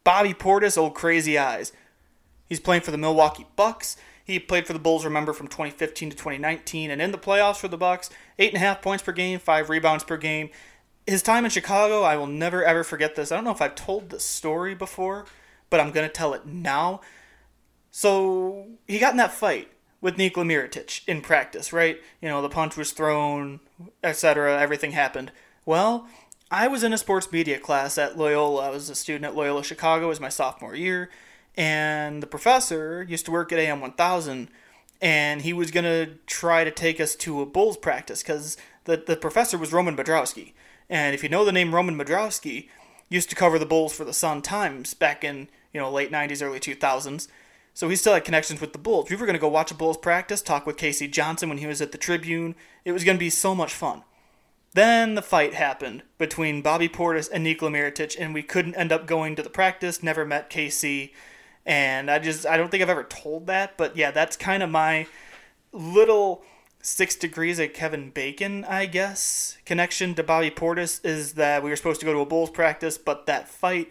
Bobby 0.04 0.32
Portis, 0.32 0.78
old 0.78 0.94
crazy 0.94 1.36
eyes. 1.36 1.72
He's 2.48 2.60
playing 2.60 2.82
for 2.82 2.92
the 2.92 2.98
Milwaukee 2.98 3.46
Bucks. 3.56 3.96
He 4.24 4.38
played 4.38 4.66
for 4.66 4.72
the 4.72 4.78
Bulls, 4.78 5.04
remember, 5.04 5.32
from 5.32 5.48
2015 5.48 6.10
to 6.10 6.16
2019, 6.16 6.90
and 6.90 7.02
in 7.02 7.10
the 7.10 7.18
playoffs 7.18 7.56
for 7.56 7.66
the 7.66 7.76
Bucks, 7.76 8.10
eight 8.38 8.54
and 8.54 8.62
a 8.62 8.64
half 8.64 8.80
points 8.80 9.02
per 9.02 9.12
game, 9.12 9.40
five 9.40 9.68
rebounds 9.68 10.04
per 10.04 10.16
game. 10.16 10.50
His 11.04 11.22
time 11.22 11.44
in 11.44 11.50
Chicago, 11.50 12.02
I 12.02 12.16
will 12.16 12.28
never 12.28 12.64
ever 12.64 12.84
forget 12.84 13.16
this. 13.16 13.32
I 13.32 13.34
don't 13.34 13.44
know 13.44 13.50
if 13.50 13.60
I've 13.60 13.74
told 13.74 14.10
this 14.10 14.24
story 14.24 14.76
before, 14.76 15.26
but 15.68 15.80
I'm 15.80 15.90
gonna 15.90 16.08
tell 16.08 16.32
it 16.32 16.46
now. 16.46 17.00
So 17.90 18.68
he 18.86 19.00
got 19.00 19.12
in 19.12 19.16
that 19.16 19.32
fight 19.32 19.68
with 20.00 20.16
Nikola 20.16 20.46
Mirotic 20.46 21.06
in 21.06 21.20
practice, 21.20 21.72
right? 21.72 22.00
You 22.20 22.28
know, 22.28 22.42
the 22.42 22.48
punch 22.48 22.76
was 22.76 22.92
thrown, 22.92 23.60
etc. 24.02 24.60
Everything 24.60 24.92
happened. 24.92 25.32
Well, 25.66 26.08
I 26.50 26.68
was 26.68 26.82
in 26.82 26.92
a 26.92 26.98
sports 26.98 27.30
media 27.30 27.58
class 27.58 27.96
at 27.98 28.18
Loyola. 28.18 28.66
I 28.66 28.70
was 28.70 28.90
a 28.90 28.94
student 28.94 29.24
at 29.24 29.36
Loyola 29.36 29.62
Chicago. 29.62 30.06
It 30.06 30.08
was 30.08 30.20
my 30.20 30.28
sophomore 30.28 30.74
year, 30.74 31.10
and 31.56 32.22
the 32.22 32.26
professor 32.26 33.06
used 33.08 33.24
to 33.26 33.30
work 33.30 33.52
at 33.52 33.58
AM 33.58 33.80
1000, 33.80 34.48
and 35.00 35.42
he 35.42 35.52
was 35.52 35.70
gonna 35.70 36.14
try 36.26 36.64
to 36.64 36.70
take 36.70 37.00
us 37.00 37.14
to 37.16 37.40
a 37.40 37.46
Bulls 37.46 37.76
practice 37.76 38.22
because 38.22 38.56
the 38.84 38.96
the 38.96 39.16
professor 39.16 39.58
was 39.58 39.72
Roman 39.72 39.96
Bedrowski, 39.96 40.52
and 40.88 41.14
if 41.14 41.22
you 41.22 41.28
know 41.28 41.44
the 41.44 41.52
name 41.52 41.74
Roman 41.74 41.96
Bedrowski, 41.96 42.68
used 43.08 43.30
to 43.30 43.36
cover 43.36 43.58
the 43.58 43.66
Bulls 43.66 43.92
for 43.92 44.04
the 44.04 44.12
Sun 44.12 44.42
Times 44.42 44.94
back 44.94 45.22
in 45.22 45.48
you 45.72 45.80
know 45.80 45.90
late 45.90 46.10
90s, 46.10 46.42
early 46.42 46.58
2000s. 46.60 47.28
So 47.72 47.88
he 47.88 47.96
still 47.96 48.14
had 48.14 48.24
connections 48.24 48.60
with 48.60 48.72
the 48.72 48.78
Bulls. 48.78 49.08
We 49.08 49.16
were 49.16 49.26
going 49.26 49.34
to 49.34 49.40
go 49.40 49.48
watch 49.48 49.70
a 49.70 49.74
Bulls 49.74 49.96
practice, 49.96 50.42
talk 50.42 50.66
with 50.66 50.76
K.C. 50.76 51.08
Johnson 51.08 51.48
when 51.48 51.58
he 51.58 51.66
was 51.66 51.80
at 51.80 51.92
the 51.92 51.98
Tribune. 51.98 52.54
It 52.84 52.92
was 52.92 53.04
going 53.04 53.16
to 53.16 53.20
be 53.20 53.30
so 53.30 53.54
much 53.54 53.72
fun. 53.72 54.02
Then 54.72 55.14
the 55.14 55.22
fight 55.22 55.54
happened 55.54 56.02
between 56.18 56.62
Bobby 56.62 56.88
Portis 56.88 57.28
and 57.32 57.42
Nikola 57.42 57.72
Mirotic, 57.72 58.16
and 58.18 58.32
we 58.32 58.42
couldn't 58.42 58.76
end 58.76 58.92
up 58.92 59.06
going 59.06 59.34
to 59.36 59.42
the 59.42 59.50
practice, 59.50 60.02
never 60.02 60.24
met 60.24 60.50
K.C., 60.50 61.12
And 61.66 62.10
I 62.10 62.18
just, 62.18 62.46
I 62.46 62.56
don't 62.56 62.70
think 62.70 62.82
I've 62.82 62.88
ever 62.88 63.04
told 63.04 63.46
that, 63.46 63.76
but 63.76 63.96
yeah, 63.96 64.10
that's 64.10 64.36
kind 64.36 64.62
of 64.62 64.70
my 64.70 65.06
little 65.72 66.42
six 66.82 67.14
degrees 67.14 67.58
of 67.58 67.72
Kevin 67.72 68.10
Bacon, 68.10 68.64
I 68.64 68.86
guess, 68.86 69.58
connection 69.64 70.14
to 70.14 70.22
Bobby 70.22 70.50
Portis 70.50 71.04
is 71.04 71.34
that 71.34 71.62
we 71.62 71.70
were 71.70 71.76
supposed 71.76 72.00
to 72.00 72.06
go 72.06 72.12
to 72.12 72.20
a 72.20 72.26
Bulls 72.26 72.50
practice, 72.50 72.96
but 72.96 73.26
that 73.26 73.48
fight 73.48 73.88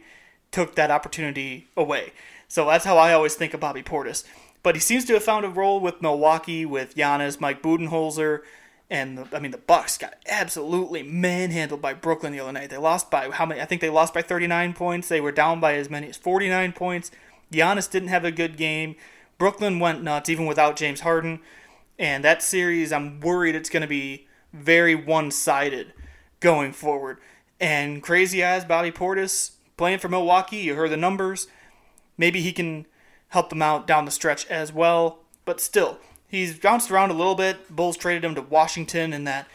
took 0.51 0.75
that 0.75 0.89
opportunity 0.89 1.67
away. 1.77 2.12
So 2.50 2.65
that's 2.65 2.84
how 2.84 2.98
I 2.98 3.13
always 3.13 3.36
think 3.36 3.53
of 3.53 3.62
Bobby 3.62 3.84
Portis. 3.84 4.25
But 4.62 4.75
he 4.75 4.82
seems 4.82 5.06
to 5.06 5.13
have 5.13 5.24
found 5.24 5.46
a 5.46 5.50
role 5.50 5.79
with 5.79 6.01
Milwaukee, 6.01 6.65
with 6.65 6.96
Giannis, 6.96 7.39
Mike 7.39 7.63
Budenholzer, 7.63 8.41
and 8.89 9.20
the, 9.20 9.38
I 9.38 9.39
mean 9.39 9.51
the 9.51 9.58
Bucks 9.58 9.98
got 9.98 10.15
absolutely 10.27 11.03
manhandled 11.03 11.82
by 11.82 11.94
Brooklyn 11.94 12.34
the 12.34 12.39
other 12.39 12.51
night. 12.51 12.72
They 12.72 12.77
lost 12.77 13.12
by 13.12 13.29
how 13.29 13.46
many? 13.46 13.62
I 13.62 13.65
think 13.65 13.82
they 13.82 13.89
lost 13.89 14.13
by 14.13 14.22
39 14.22 14.74
points. 14.74 15.08
They 15.08 15.22
were 15.22 15.32
down 15.32 15.60
by 15.60 15.75
as 15.75 15.89
many 15.89 16.10
as 16.10 16.18
49 16.18 16.74
points. 16.74 17.12
Giannis 17.53 17.89
didn't 17.89 18.10
have 18.10 18.25
a 18.25 18.32
good 18.32 18.58
game. 18.58 18.96
Brooklyn 19.38 19.79
went 19.79 20.03
nuts 20.03 20.29
even 20.29 20.46
without 20.48 20.75
James 20.75 21.01
Harden. 21.01 21.39
And 21.98 22.24
that 22.24 22.41
series, 22.41 22.91
I'm 22.91 23.20
worried 23.20 23.56
it's 23.56 23.70
going 23.70 23.82
to 23.82 23.88
be 23.88 24.27
very 24.53 24.96
one-sided 24.96 25.94
going 26.39 26.74
forward. 26.74 27.20
And 27.60 28.01
crazy 28.01 28.44
eyes, 28.44 28.65
Bobby 28.65 28.91
Portis 28.91 29.51
playing 29.77 30.00
for 30.00 30.10
Milwaukee. 30.10 30.58
You 30.58 30.75
heard 30.75 30.91
the 30.91 30.98
numbers. 30.98 31.48
Maybe 32.19 32.41
he 32.41 32.51
can 32.51 32.85
help 33.29 33.49
them 33.49 33.61
out 33.61 33.88
down 33.88 34.03
the 34.03 34.11
stretch 34.11 34.45
as 34.47 34.73
well. 34.73 35.19
But 35.45 35.61
still, 35.61 35.99
he's 36.27 36.59
bounced 36.59 36.91
around 36.91 37.11
a 37.11 37.15
little 37.15 37.33
bit. 37.33 37.73
Bulls 37.73 37.95
traded 37.95 38.25
him 38.25 38.35
to 38.35 38.41
Washington 38.41 39.13
in 39.13 39.23
that 39.23 39.47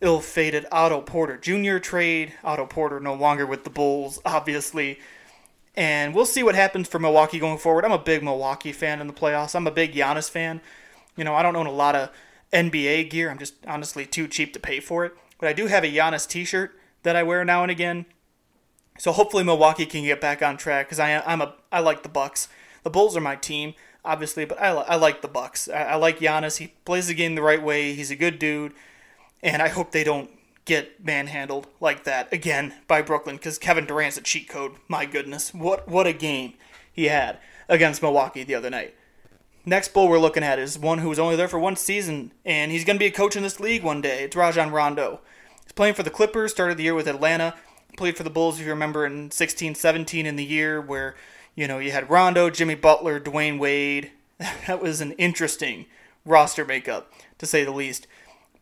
ill-fated 0.00 0.66
Otto 0.72 1.00
Porter 1.00 1.36
Jr. 1.36 1.78
trade. 1.78 2.34
Otto 2.42 2.66
Porter 2.66 2.98
no 2.98 3.14
longer 3.14 3.46
with 3.46 3.62
the 3.62 3.70
Bulls, 3.70 4.20
obviously. 4.24 4.98
And 5.76 6.12
we'll 6.12 6.26
see 6.26 6.42
what 6.42 6.56
happens 6.56 6.88
for 6.88 6.98
Milwaukee 6.98 7.38
going 7.38 7.58
forward. 7.58 7.84
I'm 7.84 7.92
a 7.92 7.98
big 7.98 8.24
Milwaukee 8.24 8.72
fan 8.72 9.00
in 9.00 9.06
the 9.06 9.12
playoffs. 9.12 9.54
I'm 9.54 9.68
a 9.68 9.70
big 9.70 9.94
Giannis 9.94 10.28
fan. 10.28 10.60
You 11.16 11.22
know, 11.22 11.36
I 11.36 11.42
don't 11.42 11.54
own 11.54 11.66
a 11.66 11.72
lot 11.72 11.94
of 11.94 12.10
NBA 12.52 13.10
gear. 13.10 13.30
I'm 13.30 13.38
just 13.38 13.54
honestly 13.64 14.06
too 14.06 14.26
cheap 14.26 14.52
to 14.54 14.60
pay 14.60 14.80
for 14.80 15.04
it. 15.04 15.12
But 15.38 15.48
I 15.48 15.52
do 15.52 15.66
have 15.66 15.84
a 15.84 15.86
Giannis 15.86 16.28
t-shirt 16.28 16.72
that 17.04 17.14
I 17.14 17.22
wear 17.22 17.44
now 17.44 17.62
and 17.62 17.70
again. 17.70 18.06
So 18.98 19.12
hopefully 19.12 19.44
Milwaukee 19.44 19.86
can 19.86 20.04
get 20.04 20.20
back 20.20 20.42
on 20.42 20.56
track 20.56 20.86
because 20.86 21.00
I 21.00 21.22
I'm 21.24 21.40
a 21.40 21.54
I 21.72 21.80
like 21.80 22.02
the 22.02 22.08
Bucks. 22.08 22.48
The 22.82 22.90
Bulls 22.90 23.16
are 23.16 23.20
my 23.20 23.36
team, 23.36 23.74
obviously, 24.04 24.44
but 24.44 24.60
I, 24.60 24.68
I 24.68 24.94
like 24.96 25.22
the 25.22 25.28
Bucks. 25.28 25.68
I, 25.68 25.82
I 25.82 25.94
like 25.96 26.18
Giannis. 26.18 26.58
He 26.58 26.74
plays 26.84 27.08
the 27.08 27.14
game 27.14 27.34
the 27.34 27.42
right 27.42 27.62
way. 27.62 27.94
He's 27.94 28.10
a 28.10 28.16
good 28.16 28.38
dude, 28.38 28.72
and 29.42 29.62
I 29.62 29.68
hope 29.68 29.92
they 29.92 30.04
don't 30.04 30.30
get 30.64 31.02
manhandled 31.02 31.66
like 31.80 32.04
that 32.04 32.30
again 32.32 32.74
by 32.86 33.00
Brooklyn 33.00 33.36
because 33.36 33.58
Kevin 33.58 33.86
Durant's 33.86 34.18
a 34.18 34.20
cheat 34.20 34.48
code. 34.48 34.72
My 34.86 35.06
goodness, 35.06 35.54
what 35.54 35.88
what 35.88 36.06
a 36.06 36.12
game 36.12 36.54
he 36.92 37.06
had 37.06 37.38
against 37.68 38.02
Milwaukee 38.02 38.44
the 38.44 38.54
other 38.54 38.70
night. 38.70 38.94
Next 39.64 39.92
bull 39.92 40.08
we're 40.08 40.18
looking 40.18 40.42
at 40.42 40.58
is 40.58 40.78
one 40.78 40.98
who 40.98 41.08
was 41.08 41.18
only 41.18 41.36
there 41.36 41.48
for 41.48 41.58
one 41.58 41.76
season, 41.76 42.32
and 42.44 42.72
he's 42.72 42.84
going 42.84 42.96
to 42.96 43.02
be 43.02 43.06
a 43.06 43.10
coach 43.10 43.36
in 43.36 43.42
this 43.42 43.60
league 43.60 43.82
one 43.82 44.00
day. 44.00 44.24
It's 44.24 44.34
Rajon 44.34 44.70
Rondo. 44.70 45.20
He's 45.62 45.72
playing 45.72 45.94
for 45.94 46.02
the 46.02 46.10
Clippers, 46.10 46.52
started 46.52 46.78
the 46.78 46.84
year 46.84 46.94
with 46.94 47.06
Atlanta, 47.06 47.54
played 47.96 48.16
for 48.16 48.22
the 48.22 48.30
Bulls, 48.30 48.58
if 48.58 48.66
you 48.66 48.72
remember, 48.72 49.06
in 49.06 49.30
16 49.30 49.74
17 49.74 50.26
in 50.26 50.36
the 50.36 50.44
year 50.44 50.80
where, 50.80 51.16
you 51.54 51.66
know, 51.66 51.78
you 51.78 51.90
had 51.90 52.10
Rondo, 52.10 52.50
Jimmy 52.50 52.74
Butler, 52.74 53.20
Dwyane 53.20 53.58
Wade. 53.58 54.12
That 54.68 54.80
was 54.80 55.00
an 55.00 55.12
interesting 55.12 55.86
roster 56.24 56.64
makeup, 56.64 57.12
to 57.38 57.46
say 57.46 57.64
the 57.64 57.72
least. 57.72 58.06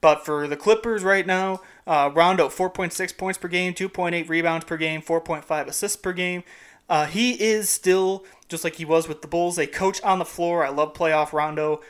But 0.00 0.24
for 0.24 0.46
the 0.46 0.56
Clippers 0.56 1.02
right 1.02 1.26
now, 1.26 1.60
uh, 1.86 2.10
Rondo, 2.14 2.48
4.6 2.48 3.16
points 3.16 3.38
per 3.38 3.48
game, 3.48 3.74
2.8 3.74 4.28
rebounds 4.28 4.64
per 4.64 4.76
game, 4.76 5.02
4.5 5.02 5.66
assists 5.66 5.96
per 5.96 6.12
game. 6.12 6.44
Uh, 6.88 7.06
he 7.06 7.32
is 7.42 7.68
still, 7.68 8.24
just 8.48 8.62
like 8.62 8.76
he 8.76 8.84
was 8.84 9.08
with 9.08 9.22
the 9.22 9.28
Bulls, 9.28 9.58
a 9.58 9.66
coach 9.66 10.00
on 10.02 10.18
the 10.18 10.24
floor. 10.24 10.64
I 10.64 10.68
love 10.68 10.94
playoff 10.94 11.32
Rondo. 11.32 11.80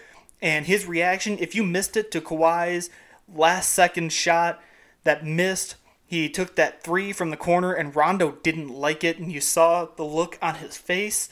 And 0.41 0.67
his 0.67 0.87
reaction, 0.87 1.39
if 1.39 1.55
you 1.55 1.63
missed 1.63 1.97
it 1.97 2.11
to 2.13 2.21
Kawhi's 2.21 2.91
last 3.33 3.73
second 3.73 4.13
shot 4.13 4.63
that 5.05 5.25
missed, 5.25 5.77
he 6.07 6.29
took 6.29 6.55
that 6.57 6.83
three 6.83 7.13
from 7.13 7.31
the 7.31 7.37
corner 7.37 7.73
and 7.73 7.95
Rondo 7.95 8.39
didn't 8.43 8.69
like 8.69 9.03
it, 9.03 9.19
and 9.19 9.33
you 9.33 9.41
saw 9.41 9.85
the 9.85 10.05
look 10.05 10.39
on 10.41 10.57
his 10.57 10.77
face. 10.77 11.29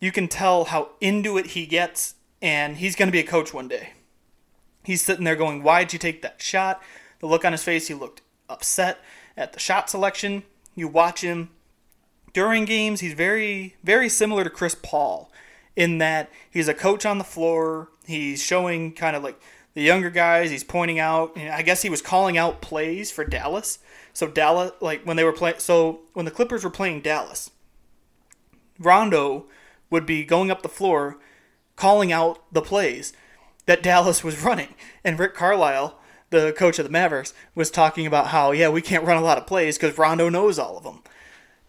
You 0.00 0.12
can 0.12 0.28
tell 0.28 0.64
how 0.64 0.90
into 1.00 1.36
it 1.36 1.48
he 1.48 1.66
gets, 1.66 2.14
and 2.40 2.78
he's 2.78 2.96
going 2.96 3.08
to 3.08 3.12
be 3.12 3.20
a 3.20 3.24
coach 3.24 3.52
one 3.52 3.68
day. 3.68 3.90
He's 4.82 5.02
sitting 5.02 5.24
there 5.24 5.36
going, 5.36 5.62
Why'd 5.62 5.92
you 5.92 5.98
take 5.98 6.22
that 6.22 6.42
shot? 6.42 6.82
The 7.20 7.26
look 7.26 7.44
on 7.44 7.52
his 7.52 7.62
face, 7.62 7.88
he 7.88 7.94
looked 7.94 8.22
upset 8.48 8.98
at 9.36 9.52
the 9.52 9.60
shot 9.60 9.88
selection. 9.88 10.42
You 10.74 10.88
watch 10.88 11.22
him 11.22 11.50
during 12.34 12.64
games, 12.64 13.00
he's 13.00 13.14
very, 13.14 13.76
very 13.82 14.08
similar 14.10 14.44
to 14.44 14.50
Chris 14.50 14.74
Paul 14.74 15.30
in 15.76 15.98
that 15.98 16.30
he's 16.50 16.68
a 16.68 16.74
coach 16.74 17.06
on 17.06 17.18
the 17.18 17.24
floor. 17.24 17.88
He's 18.06 18.42
showing 18.42 18.92
kind 18.92 19.16
of 19.16 19.22
like 19.22 19.40
the 19.74 19.82
younger 19.82 20.10
guys. 20.10 20.50
He's 20.50 20.64
pointing 20.64 20.98
out. 20.98 21.36
I 21.36 21.62
guess 21.62 21.82
he 21.82 21.90
was 21.90 22.02
calling 22.02 22.38
out 22.38 22.62
plays 22.62 23.10
for 23.10 23.24
Dallas. 23.24 23.78
So 24.12 24.28
Dallas, 24.28 24.72
like 24.80 25.02
when 25.04 25.16
they 25.16 25.24
were 25.24 25.32
playing, 25.32 25.58
so 25.58 26.00
when 26.12 26.24
the 26.24 26.30
Clippers 26.30 26.64
were 26.64 26.70
playing 26.70 27.00
Dallas, 27.00 27.50
Rondo 28.78 29.46
would 29.90 30.06
be 30.06 30.24
going 30.24 30.50
up 30.50 30.62
the 30.62 30.68
floor, 30.68 31.18
calling 31.76 32.12
out 32.12 32.38
the 32.52 32.62
plays 32.62 33.12
that 33.66 33.82
Dallas 33.82 34.22
was 34.22 34.42
running, 34.42 34.74
and 35.02 35.18
Rick 35.18 35.34
Carlisle, 35.34 35.98
the 36.30 36.52
coach 36.56 36.78
of 36.78 36.84
the 36.84 36.90
Mavericks, 36.90 37.34
was 37.54 37.70
talking 37.70 38.06
about 38.06 38.28
how 38.28 38.52
yeah 38.52 38.68
we 38.68 38.82
can't 38.82 39.04
run 39.04 39.16
a 39.16 39.24
lot 39.24 39.38
of 39.38 39.46
plays 39.46 39.76
because 39.76 39.98
Rondo 39.98 40.28
knows 40.28 40.58
all 40.58 40.78
of 40.78 40.84
them. 40.84 41.02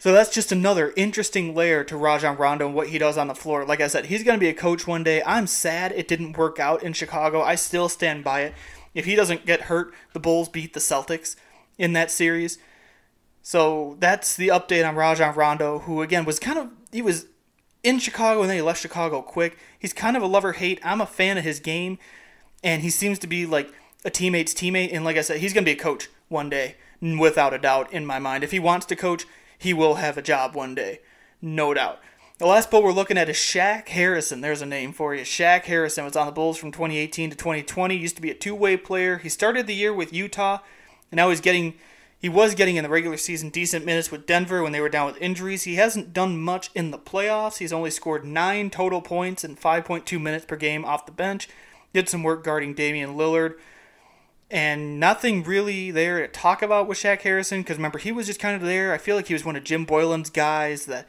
So 0.06 0.12
that's 0.12 0.30
just 0.30 0.52
another 0.52 0.94
interesting 0.96 1.56
layer 1.56 1.84
to 1.86 1.98
Rajon 1.98 2.38
Rondo 2.38 2.68
and 2.68 2.76
what 2.76 2.90
he 2.90 3.00
does 3.00 3.18
on 3.18 3.28
the 3.28 3.34
floor. 3.34 3.66
Like 3.66 3.82
I 3.82 3.88
said, 3.88 4.06
he's 4.06 4.24
going 4.24 4.38
to 4.38 4.40
be 4.40 4.50
a 4.50 4.54
coach 4.54 4.86
one 4.86 5.04
day. 5.04 5.24
I'm 5.26 5.48
sad 5.48 5.92
it 5.94 6.08
didn't 6.08 6.38
work 6.38 6.60
out 6.60 6.84
in 6.84 6.94
Chicago. 6.94 7.42
I 7.42 7.56
still 7.56 7.90
stand 7.90 8.24
by 8.24 8.42
it. 8.42 8.54
If 8.94 9.06
he 9.06 9.16
doesn't 9.16 9.48
get 9.48 9.62
hurt, 9.62 9.96
the 10.14 10.20
Bulls 10.20 10.48
beat 10.48 10.76
the 10.76 10.80
Celtics 10.80 11.36
in 11.80 11.94
that 11.94 12.12
series. 12.12 12.60
So 13.42 13.98
that's 14.00 14.36
the 14.36 14.50
update 14.50 14.88
on 14.88 14.94
Rajon 14.94 15.34
Rondo, 15.34 15.80
who 15.80 16.04
again 16.04 16.24
was 16.24 16.38
kind 16.38 16.60
of 16.60 16.70
he 16.92 17.02
was 17.02 17.26
in 17.82 17.98
Chicago 17.98 18.42
and 18.42 18.50
then 18.52 18.58
he 18.58 18.62
left 18.62 18.84
Chicago 18.84 19.24
quick. 19.24 19.58
He's 19.80 19.92
kind 19.92 20.16
of 20.16 20.22
a 20.22 20.28
lover 20.28 20.52
hate. 20.52 20.80
I'm 20.84 21.02
a 21.02 21.08
fan 21.08 21.40
of 21.40 21.44
his 21.44 21.60
game, 21.60 21.98
and 22.64 22.84
he 22.84 22.92
seems 22.92 23.18
to 23.18 23.28
be 23.28 23.48
like 23.48 23.74
a 24.04 24.12
teammate's 24.12 24.54
teammate. 24.54 24.94
And 24.94 25.04
like 25.04 25.18
I 25.18 25.22
said, 25.22 25.40
he's 25.40 25.52
gonna 25.52 25.66
be 25.66 25.72
a 25.72 25.76
coach 25.76 26.10
one 26.28 26.52
day, 26.52 26.76
without 27.02 27.56
a 27.56 27.58
doubt 27.58 27.92
in 27.92 28.06
my 28.06 28.20
mind. 28.20 28.44
If 28.44 28.52
he 28.52 28.60
wants 28.60 28.86
to 28.86 28.96
coach, 28.96 29.26
he 29.66 29.74
will 29.74 29.96
have 29.96 30.16
a 30.16 30.22
job 30.22 30.56
one 30.56 30.76
day, 30.76 31.00
no 31.42 31.74
doubt. 31.74 32.00
The 32.38 32.46
last 32.46 32.70
bull 32.70 32.84
we're 32.84 32.92
looking 32.92 33.18
at 33.18 33.30
is 33.30 33.36
Shaq 33.36 33.88
Harrison. 33.88 34.42
There's 34.42 34.62
a 34.62 34.66
name 34.66 34.94
for 34.94 35.16
you. 35.16 35.24
Shaq 35.24 35.64
Harrison 35.64 36.06
was 36.06 36.16
on 36.16 36.28
the 36.28 36.32
Bulls 36.32 36.60
from 36.60 36.72
2018 36.72 37.32
to 37.32 37.36
2020. 37.36 37.96
He 37.96 38.02
Used 38.02 38.16
to 38.16 38.22
be 38.22 38.30
a 38.30 38.36
two-way 38.36 38.78
player. 38.78 39.18
He 39.18 39.28
started 39.28 39.66
the 39.66 39.74
year 39.74 39.92
with 39.92 40.14
Utah, 40.14 40.60
and 41.10 41.18
now 41.18 41.32
he's 41.32 41.42
getting 41.42 41.74
he 42.20 42.30
was 42.30 42.54
getting 42.54 42.76
in 42.76 42.84
the 42.84 42.90
regular 42.90 43.18
season 43.18 43.50
decent 43.50 43.86
minutes 43.86 44.12
with 44.12 44.28
Denver 44.28 44.62
when 44.62 44.72
they 44.72 44.82
were 44.82 44.90
down 44.90 45.08
with 45.08 45.22
injuries. 45.22 45.64
He 45.64 45.76
hasn't 45.76 46.14
done 46.14 46.40
much 46.40 46.70
in 46.76 46.92
the 46.92 47.00
playoffs. 47.00 47.58
He's 47.58 47.74
only 47.74 47.90
scored 47.90 48.24
nine 48.24 48.70
total 48.70 49.02
points 49.02 49.44
and 49.44 49.60
5.2 49.60 50.22
minutes 50.22 50.46
per 50.46 50.56
game 50.56 50.86
off 50.86 51.08
the 51.08 51.12
bench. 51.12 51.50
Did 51.92 52.08
some 52.08 52.22
work 52.22 52.44
guarding 52.44 52.76
Damian 52.76 53.16
Lillard 53.16 53.56
and 54.50 55.00
nothing 55.00 55.44
really 55.44 55.92
there 55.92 56.20
to 56.20 56.28
talk 56.28 56.62
about 56.62 56.88
with 56.88 56.98
Shaq 56.98 57.22
Harrison 57.22 57.62
because 57.62 57.78
remember 57.78 57.98
he 57.98 58.12
was 58.12 58.28
just 58.28 58.40
kind 58.40 58.56
of 58.56 58.62
there. 58.62 58.94
I 58.94 58.98
feel 58.98 59.16
like 59.16 59.28
he 59.28 59.34
was 59.34 59.46
one 59.46 59.56
of 59.56 59.64
Jim 59.64 59.86
Boylen's 59.86 60.30
guys 60.30 60.86
that 60.86 61.08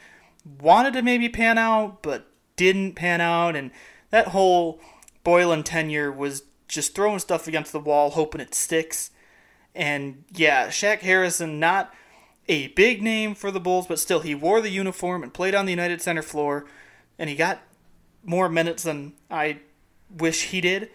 wanted 0.61 0.95
to 0.95 1.03
maybe 1.03 1.29
pan 1.29 1.59
out 1.59 2.03
but 2.03 2.31
didn't 2.57 2.95
pan 2.95 3.21
out, 3.21 3.55
and 3.55 3.71
that 4.11 4.29
whole 4.29 4.81
Boylan 5.25 5.63
tenure 5.63 6.11
was 6.11 6.43
just 6.69 6.95
throwing 6.95 7.19
stuff 7.19 7.47
against 7.47 7.73
the 7.73 7.81
wall, 7.81 8.11
hoping 8.11 8.41
it 8.41 8.55
sticks. 8.55 9.11
And 9.75 10.25
yeah, 10.33 10.69
Shaq 10.69 11.01
Harrison, 11.01 11.61
not 11.61 11.95
a 12.49 12.69
big 12.69 13.03
name 13.03 13.35
for 13.35 13.51
the 13.51 13.61
Bulls, 13.61 13.87
but 13.87 13.99
still 13.99 14.21
he 14.21 14.35
wore 14.35 14.61
the 14.61 14.71
uniform 14.71 15.23
and 15.23 15.35
played 15.35 15.55
on 15.55 15.67
the 15.67 15.73
United 15.73 16.01
Center 16.01 16.23
floor, 16.23 16.65
and 17.19 17.29
he 17.29 17.37
got 17.37 17.61
more 18.25 18.49
minutes 18.49 18.83
than 18.83 19.13
I 19.31 19.59
wish 20.11 20.45
he 20.45 20.61
did. 20.61 20.91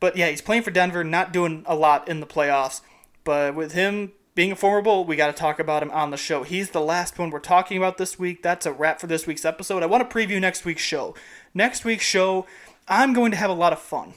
But 0.00 0.16
yeah, 0.16 0.28
he's 0.28 0.42
playing 0.42 0.62
for 0.62 0.70
Denver, 0.70 1.02
not 1.04 1.32
doing 1.32 1.64
a 1.66 1.74
lot 1.74 2.08
in 2.08 2.20
the 2.20 2.26
playoffs. 2.26 2.80
But 3.24 3.54
with 3.54 3.72
him 3.72 4.12
being 4.34 4.52
a 4.52 4.56
former 4.56 4.80
Bull, 4.80 5.04
we 5.04 5.16
got 5.16 5.26
to 5.26 5.32
talk 5.32 5.58
about 5.58 5.82
him 5.82 5.90
on 5.90 6.10
the 6.10 6.16
show. 6.16 6.44
He's 6.44 6.70
the 6.70 6.80
last 6.80 7.18
one 7.18 7.30
we're 7.30 7.40
talking 7.40 7.76
about 7.76 7.98
this 7.98 8.18
week. 8.18 8.42
That's 8.42 8.66
a 8.66 8.72
wrap 8.72 9.00
for 9.00 9.08
this 9.08 9.26
week's 9.26 9.44
episode. 9.44 9.82
I 9.82 9.86
want 9.86 10.08
to 10.08 10.16
preview 10.16 10.40
next 10.40 10.64
week's 10.64 10.82
show. 10.82 11.14
Next 11.54 11.84
week's 11.84 12.04
show, 12.04 12.46
I'm 12.86 13.12
going 13.12 13.32
to 13.32 13.36
have 13.36 13.50
a 13.50 13.54
lot 13.54 13.72
of 13.72 13.80
fun. 13.80 14.14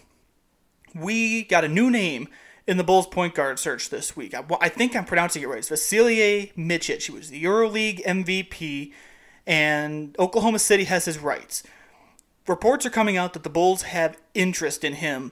We 0.94 1.44
got 1.44 1.64
a 1.64 1.68
new 1.68 1.90
name 1.90 2.28
in 2.68 2.78
the 2.78 2.84
Bulls 2.84 3.08
point 3.08 3.34
guard 3.34 3.58
search 3.58 3.90
this 3.90 4.16
week. 4.16 4.36
I, 4.36 4.44
I 4.62 4.70
think 4.70 4.96
I'm 4.96 5.06
pronouncing 5.06 5.42
it 5.42 5.48
right. 5.48 5.58
It's 5.58 5.70
Vasilije 5.70 6.54
Micic. 6.56 7.04
He 7.04 7.12
was 7.12 7.30
the 7.30 7.44
EuroLeague 7.44 8.04
MVP, 8.04 8.94
and 9.48 10.16
Oklahoma 10.20 10.60
City 10.60 10.84
has 10.84 11.06
his 11.06 11.18
rights. 11.18 11.64
Reports 12.48 12.86
are 12.86 12.92
coming 12.92 13.18
out 13.18 13.34
that 13.34 13.44
the 13.44 13.50
Bulls 13.50 13.84
have 13.84 14.18
interest 14.34 14.84
in 14.84 14.94
him 14.94 15.32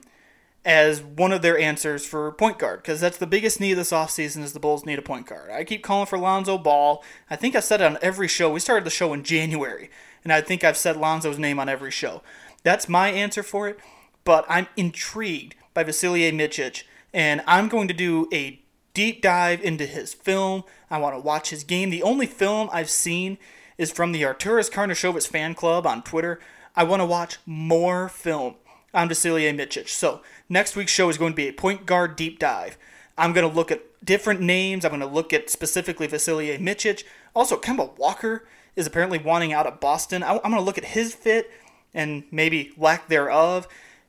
as 0.64 1.00
one 1.02 1.32
of 1.32 1.42
their 1.42 1.58
answers 1.58 2.04
for 2.04 2.30
point 2.32 2.58
guard 2.58 2.82
because 2.82 3.00
that's 3.00 3.16
the 3.16 3.26
biggest 3.26 3.60
need 3.60 3.74
this 3.74 3.92
offseason 3.92 4.42
is 4.42 4.52
the 4.52 4.60
Bulls 4.60 4.84
need 4.84 4.98
a 4.98 5.02
point 5.02 5.26
guard. 5.26 5.50
I 5.50 5.64
keep 5.64 5.82
calling 5.82 6.06
for 6.06 6.18
Lonzo 6.18 6.58
Ball. 6.58 7.02
I 7.30 7.36
think 7.36 7.56
I 7.56 7.60
said 7.60 7.80
it 7.80 7.84
on 7.84 7.98
every 8.02 8.28
show. 8.28 8.50
We 8.50 8.60
started 8.60 8.84
the 8.84 8.90
show 8.90 9.12
in 9.12 9.22
January, 9.22 9.90
and 10.22 10.32
I 10.32 10.40
think 10.40 10.62
I've 10.62 10.76
said 10.76 10.96
Lonzo's 10.96 11.38
name 11.38 11.58
on 11.58 11.68
every 11.68 11.90
show. 11.90 12.22
That's 12.62 12.88
my 12.88 13.08
answer 13.08 13.42
for 13.42 13.68
it, 13.68 13.78
but 14.24 14.44
I'm 14.48 14.66
intrigued 14.76 15.54
by 15.72 15.84
Vasilije 15.84 16.34
Micic, 16.34 16.82
and 17.14 17.42
I'm 17.46 17.68
going 17.68 17.88
to 17.88 17.94
do 17.94 18.28
a 18.32 18.60
deep 18.92 19.22
dive 19.22 19.62
into 19.62 19.86
his 19.86 20.12
film. 20.12 20.64
I 20.90 20.98
want 20.98 21.14
to 21.14 21.20
watch 21.20 21.50
his 21.50 21.64
game. 21.64 21.88
The 21.88 22.02
only 22.02 22.26
film 22.26 22.68
I've 22.70 22.90
seen 22.90 23.38
is 23.78 23.90
from 23.90 24.12
the 24.12 24.22
Arturas 24.22 24.70
Karnisovas 24.70 25.26
fan 25.26 25.54
club 25.54 25.86
on 25.86 26.02
Twitter. 26.02 26.38
I 26.76 26.84
want 26.84 27.00
to 27.00 27.06
watch 27.06 27.38
more 27.46 28.10
film 28.10 28.56
on 28.92 29.08
Vasilije 29.08 29.54
Micic. 29.56 29.88
So 29.88 30.20
next 30.48 30.76
week's 30.76 30.92
show 30.92 31.08
is 31.08 31.18
going 31.18 31.32
to 31.32 31.36
be 31.36 31.48
a 31.48 31.52
point 31.52 31.86
guard 31.86 32.16
deep 32.16 32.38
dive. 32.38 32.76
I'm 33.16 33.32
going 33.32 33.48
to 33.48 33.54
look 33.54 33.70
at 33.70 33.82
different 34.04 34.40
names. 34.40 34.84
I'm 34.84 34.90
going 34.90 35.00
to 35.00 35.06
look 35.06 35.32
at 35.32 35.50
specifically 35.50 36.08
Vasilije 36.08 36.60
Micic. 36.60 37.04
Also, 37.34 37.56
Kemba 37.56 37.96
Walker 37.98 38.46
is 38.76 38.86
apparently 38.86 39.18
wanting 39.18 39.52
out 39.52 39.66
of 39.66 39.80
Boston. 39.80 40.22
I'm 40.22 40.38
going 40.38 40.54
to 40.54 40.60
look 40.60 40.78
at 40.78 40.84
his 40.84 41.14
fit 41.14 41.50
and 41.92 42.24
maybe 42.30 42.72
lack 42.78 43.08
thereof, 43.08 43.66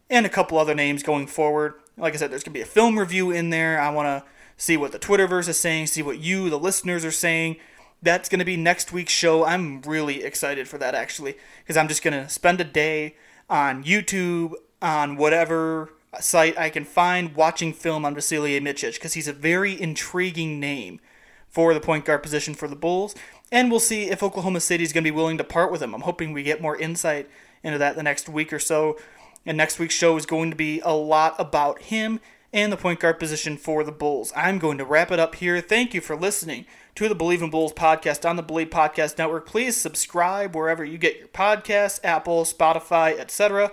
and 0.09 0.25
a 0.25 0.29
couple 0.29 0.57
other 0.57 0.75
names 0.75 1.01
going 1.01 1.25
forward. 1.25 1.73
Like 1.97 2.13
I 2.13 2.17
said, 2.17 2.31
there's 2.31 2.43
going 2.43 2.53
to 2.53 2.57
be 2.59 2.61
a 2.61 2.65
film 2.65 2.97
review 2.97 3.31
in 3.31 3.49
there. 3.49 3.81
I 3.81 3.89
want 3.89 4.05
to 4.05 4.23
see 4.55 4.77
what 4.77 4.91
the 4.91 4.99
Twitterverse 4.99 5.49
is 5.49 5.57
saying, 5.57 5.87
see 5.87 6.03
what 6.03 6.19
you, 6.19 6.49
the 6.49 6.59
listeners, 6.59 7.03
are 7.03 7.11
saying. 7.11 7.57
That's 8.03 8.29
going 8.29 8.39
to 8.39 8.45
be 8.45 8.55
next 8.55 8.93
week's 8.93 9.13
show. 9.13 9.45
I'm 9.45 9.81
really 9.81 10.23
excited 10.23 10.67
for 10.67 10.77
that 10.77 10.93
actually, 10.93 11.37
because 11.63 11.75
I'm 11.75 11.87
just 11.87 12.03
going 12.03 12.13
to 12.13 12.29
spend 12.29 12.61
a 12.61 12.63
day 12.63 13.15
on 13.49 13.83
YouTube, 13.83 14.53
on 14.81 15.15
whatever 15.17 15.89
site 16.19 16.57
I 16.57 16.69
can 16.69 16.83
find 16.83 17.35
watching 17.35 17.73
film 17.73 18.05
on 18.05 18.15
Vasilije 18.15 18.61
Micic 18.61 18.95
because 18.95 19.13
he's 19.13 19.27
a 19.27 19.33
very 19.33 19.79
intriguing 19.79 20.59
name 20.59 20.99
for 21.47 21.73
the 21.73 21.79
point 21.79 22.05
guard 22.05 22.23
position 22.23 22.53
for 22.53 22.67
the 22.67 22.75
Bulls. 22.75 23.15
And 23.51 23.69
we'll 23.69 23.79
see 23.79 24.09
if 24.09 24.23
Oklahoma 24.23 24.61
City 24.61 24.83
is 24.83 24.93
going 24.93 25.03
to 25.03 25.11
be 25.11 25.15
willing 25.15 25.37
to 25.37 25.43
part 25.43 25.71
with 25.71 25.81
him. 25.81 25.93
I'm 25.93 26.01
hoping 26.01 26.31
we 26.31 26.43
get 26.43 26.61
more 26.61 26.77
insight 26.77 27.29
into 27.63 27.77
that 27.77 27.95
the 27.95 28.03
next 28.03 28.29
week 28.29 28.53
or 28.53 28.59
so. 28.59 28.97
And 29.45 29.57
next 29.57 29.79
week's 29.79 29.95
show 29.95 30.17
is 30.17 30.25
going 30.25 30.51
to 30.51 30.55
be 30.55 30.79
a 30.81 30.93
lot 30.93 31.35
about 31.37 31.81
him 31.83 32.19
and 32.53 32.71
the 32.71 32.77
point 32.77 32.99
guard 32.99 33.19
position 33.19 33.57
for 33.57 33.83
the 33.83 33.91
Bulls. 33.91 34.31
I'm 34.35 34.59
going 34.59 34.77
to 34.77 34.85
wrap 34.85 35.11
it 35.11 35.19
up 35.19 35.35
here. 35.35 35.59
Thank 35.61 35.93
you 35.93 36.01
for 36.01 36.15
listening 36.15 36.65
to 36.95 37.07
the 37.07 37.15
Believe 37.15 37.41
in 37.41 37.49
Bulls 37.49 37.73
podcast 37.73 38.29
on 38.29 38.35
the 38.35 38.43
Believe 38.43 38.69
Podcast 38.69 39.17
Network. 39.17 39.45
Please 39.47 39.77
subscribe 39.77 40.55
wherever 40.55 40.83
you 40.83 40.97
get 40.97 41.17
your 41.17 41.27
podcasts, 41.29 41.99
Apple, 42.03 42.43
Spotify, 42.43 43.17
etc. 43.17 43.71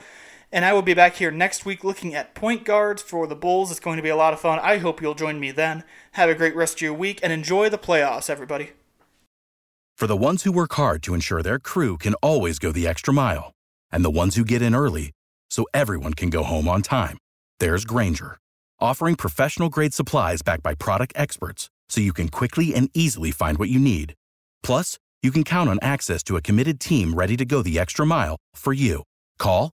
And 0.50 0.64
I 0.64 0.72
will 0.72 0.82
be 0.82 0.94
back 0.94 1.16
here 1.16 1.30
next 1.30 1.66
week 1.66 1.84
looking 1.84 2.14
at 2.14 2.34
point 2.34 2.64
guards 2.64 3.02
for 3.02 3.26
the 3.26 3.34
Bulls. 3.34 3.70
It's 3.70 3.80
going 3.80 3.98
to 3.98 4.02
be 4.02 4.08
a 4.08 4.16
lot 4.16 4.32
of 4.32 4.40
fun. 4.40 4.58
I 4.60 4.78
hope 4.78 5.02
you'll 5.02 5.14
join 5.14 5.38
me 5.38 5.50
then. 5.50 5.84
Have 6.12 6.30
a 6.30 6.34
great 6.34 6.56
rest 6.56 6.78
of 6.78 6.82
your 6.82 6.94
week 6.94 7.20
and 7.22 7.32
enjoy 7.32 7.68
the 7.68 7.76
playoffs, 7.76 8.30
everybody. 8.30 8.70
For 9.98 10.06
the 10.06 10.16
ones 10.16 10.44
who 10.44 10.52
work 10.52 10.72
hard 10.74 11.02
to 11.02 11.14
ensure 11.14 11.42
their 11.42 11.58
crew 11.58 11.98
can 11.98 12.14
always 12.14 12.58
go 12.58 12.72
the 12.72 12.86
extra 12.86 13.12
mile, 13.12 13.52
and 13.90 14.04
the 14.04 14.10
ones 14.10 14.36
who 14.36 14.44
get 14.44 14.62
in 14.62 14.74
early 14.74 15.10
so 15.50 15.66
everyone 15.74 16.14
can 16.14 16.30
go 16.30 16.44
home 16.44 16.68
on 16.68 16.82
time, 16.82 17.18
there's 17.58 17.84
Grainger, 17.84 18.38
offering 18.78 19.16
professional 19.16 19.68
grade 19.68 19.92
supplies 19.92 20.40
backed 20.40 20.62
by 20.62 20.74
product 20.74 21.12
experts 21.16 21.68
so 21.88 22.00
you 22.00 22.12
can 22.12 22.28
quickly 22.28 22.74
and 22.74 22.90
easily 22.94 23.32
find 23.32 23.58
what 23.58 23.70
you 23.70 23.80
need. 23.80 24.14
Plus, 24.62 24.98
you 25.20 25.32
can 25.32 25.42
count 25.42 25.68
on 25.68 25.78
access 25.82 26.22
to 26.22 26.36
a 26.36 26.42
committed 26.42 26.78
team 26.78 27.14
ready 27.14 27.36
to 27.36 27.44
go 27.44 27.60
the 27.60 27.78
extra 27.78 28.06
mile 28.06 28.36
for 28.54 28.72
you. 28.72 29.02
Call 29.38 29.72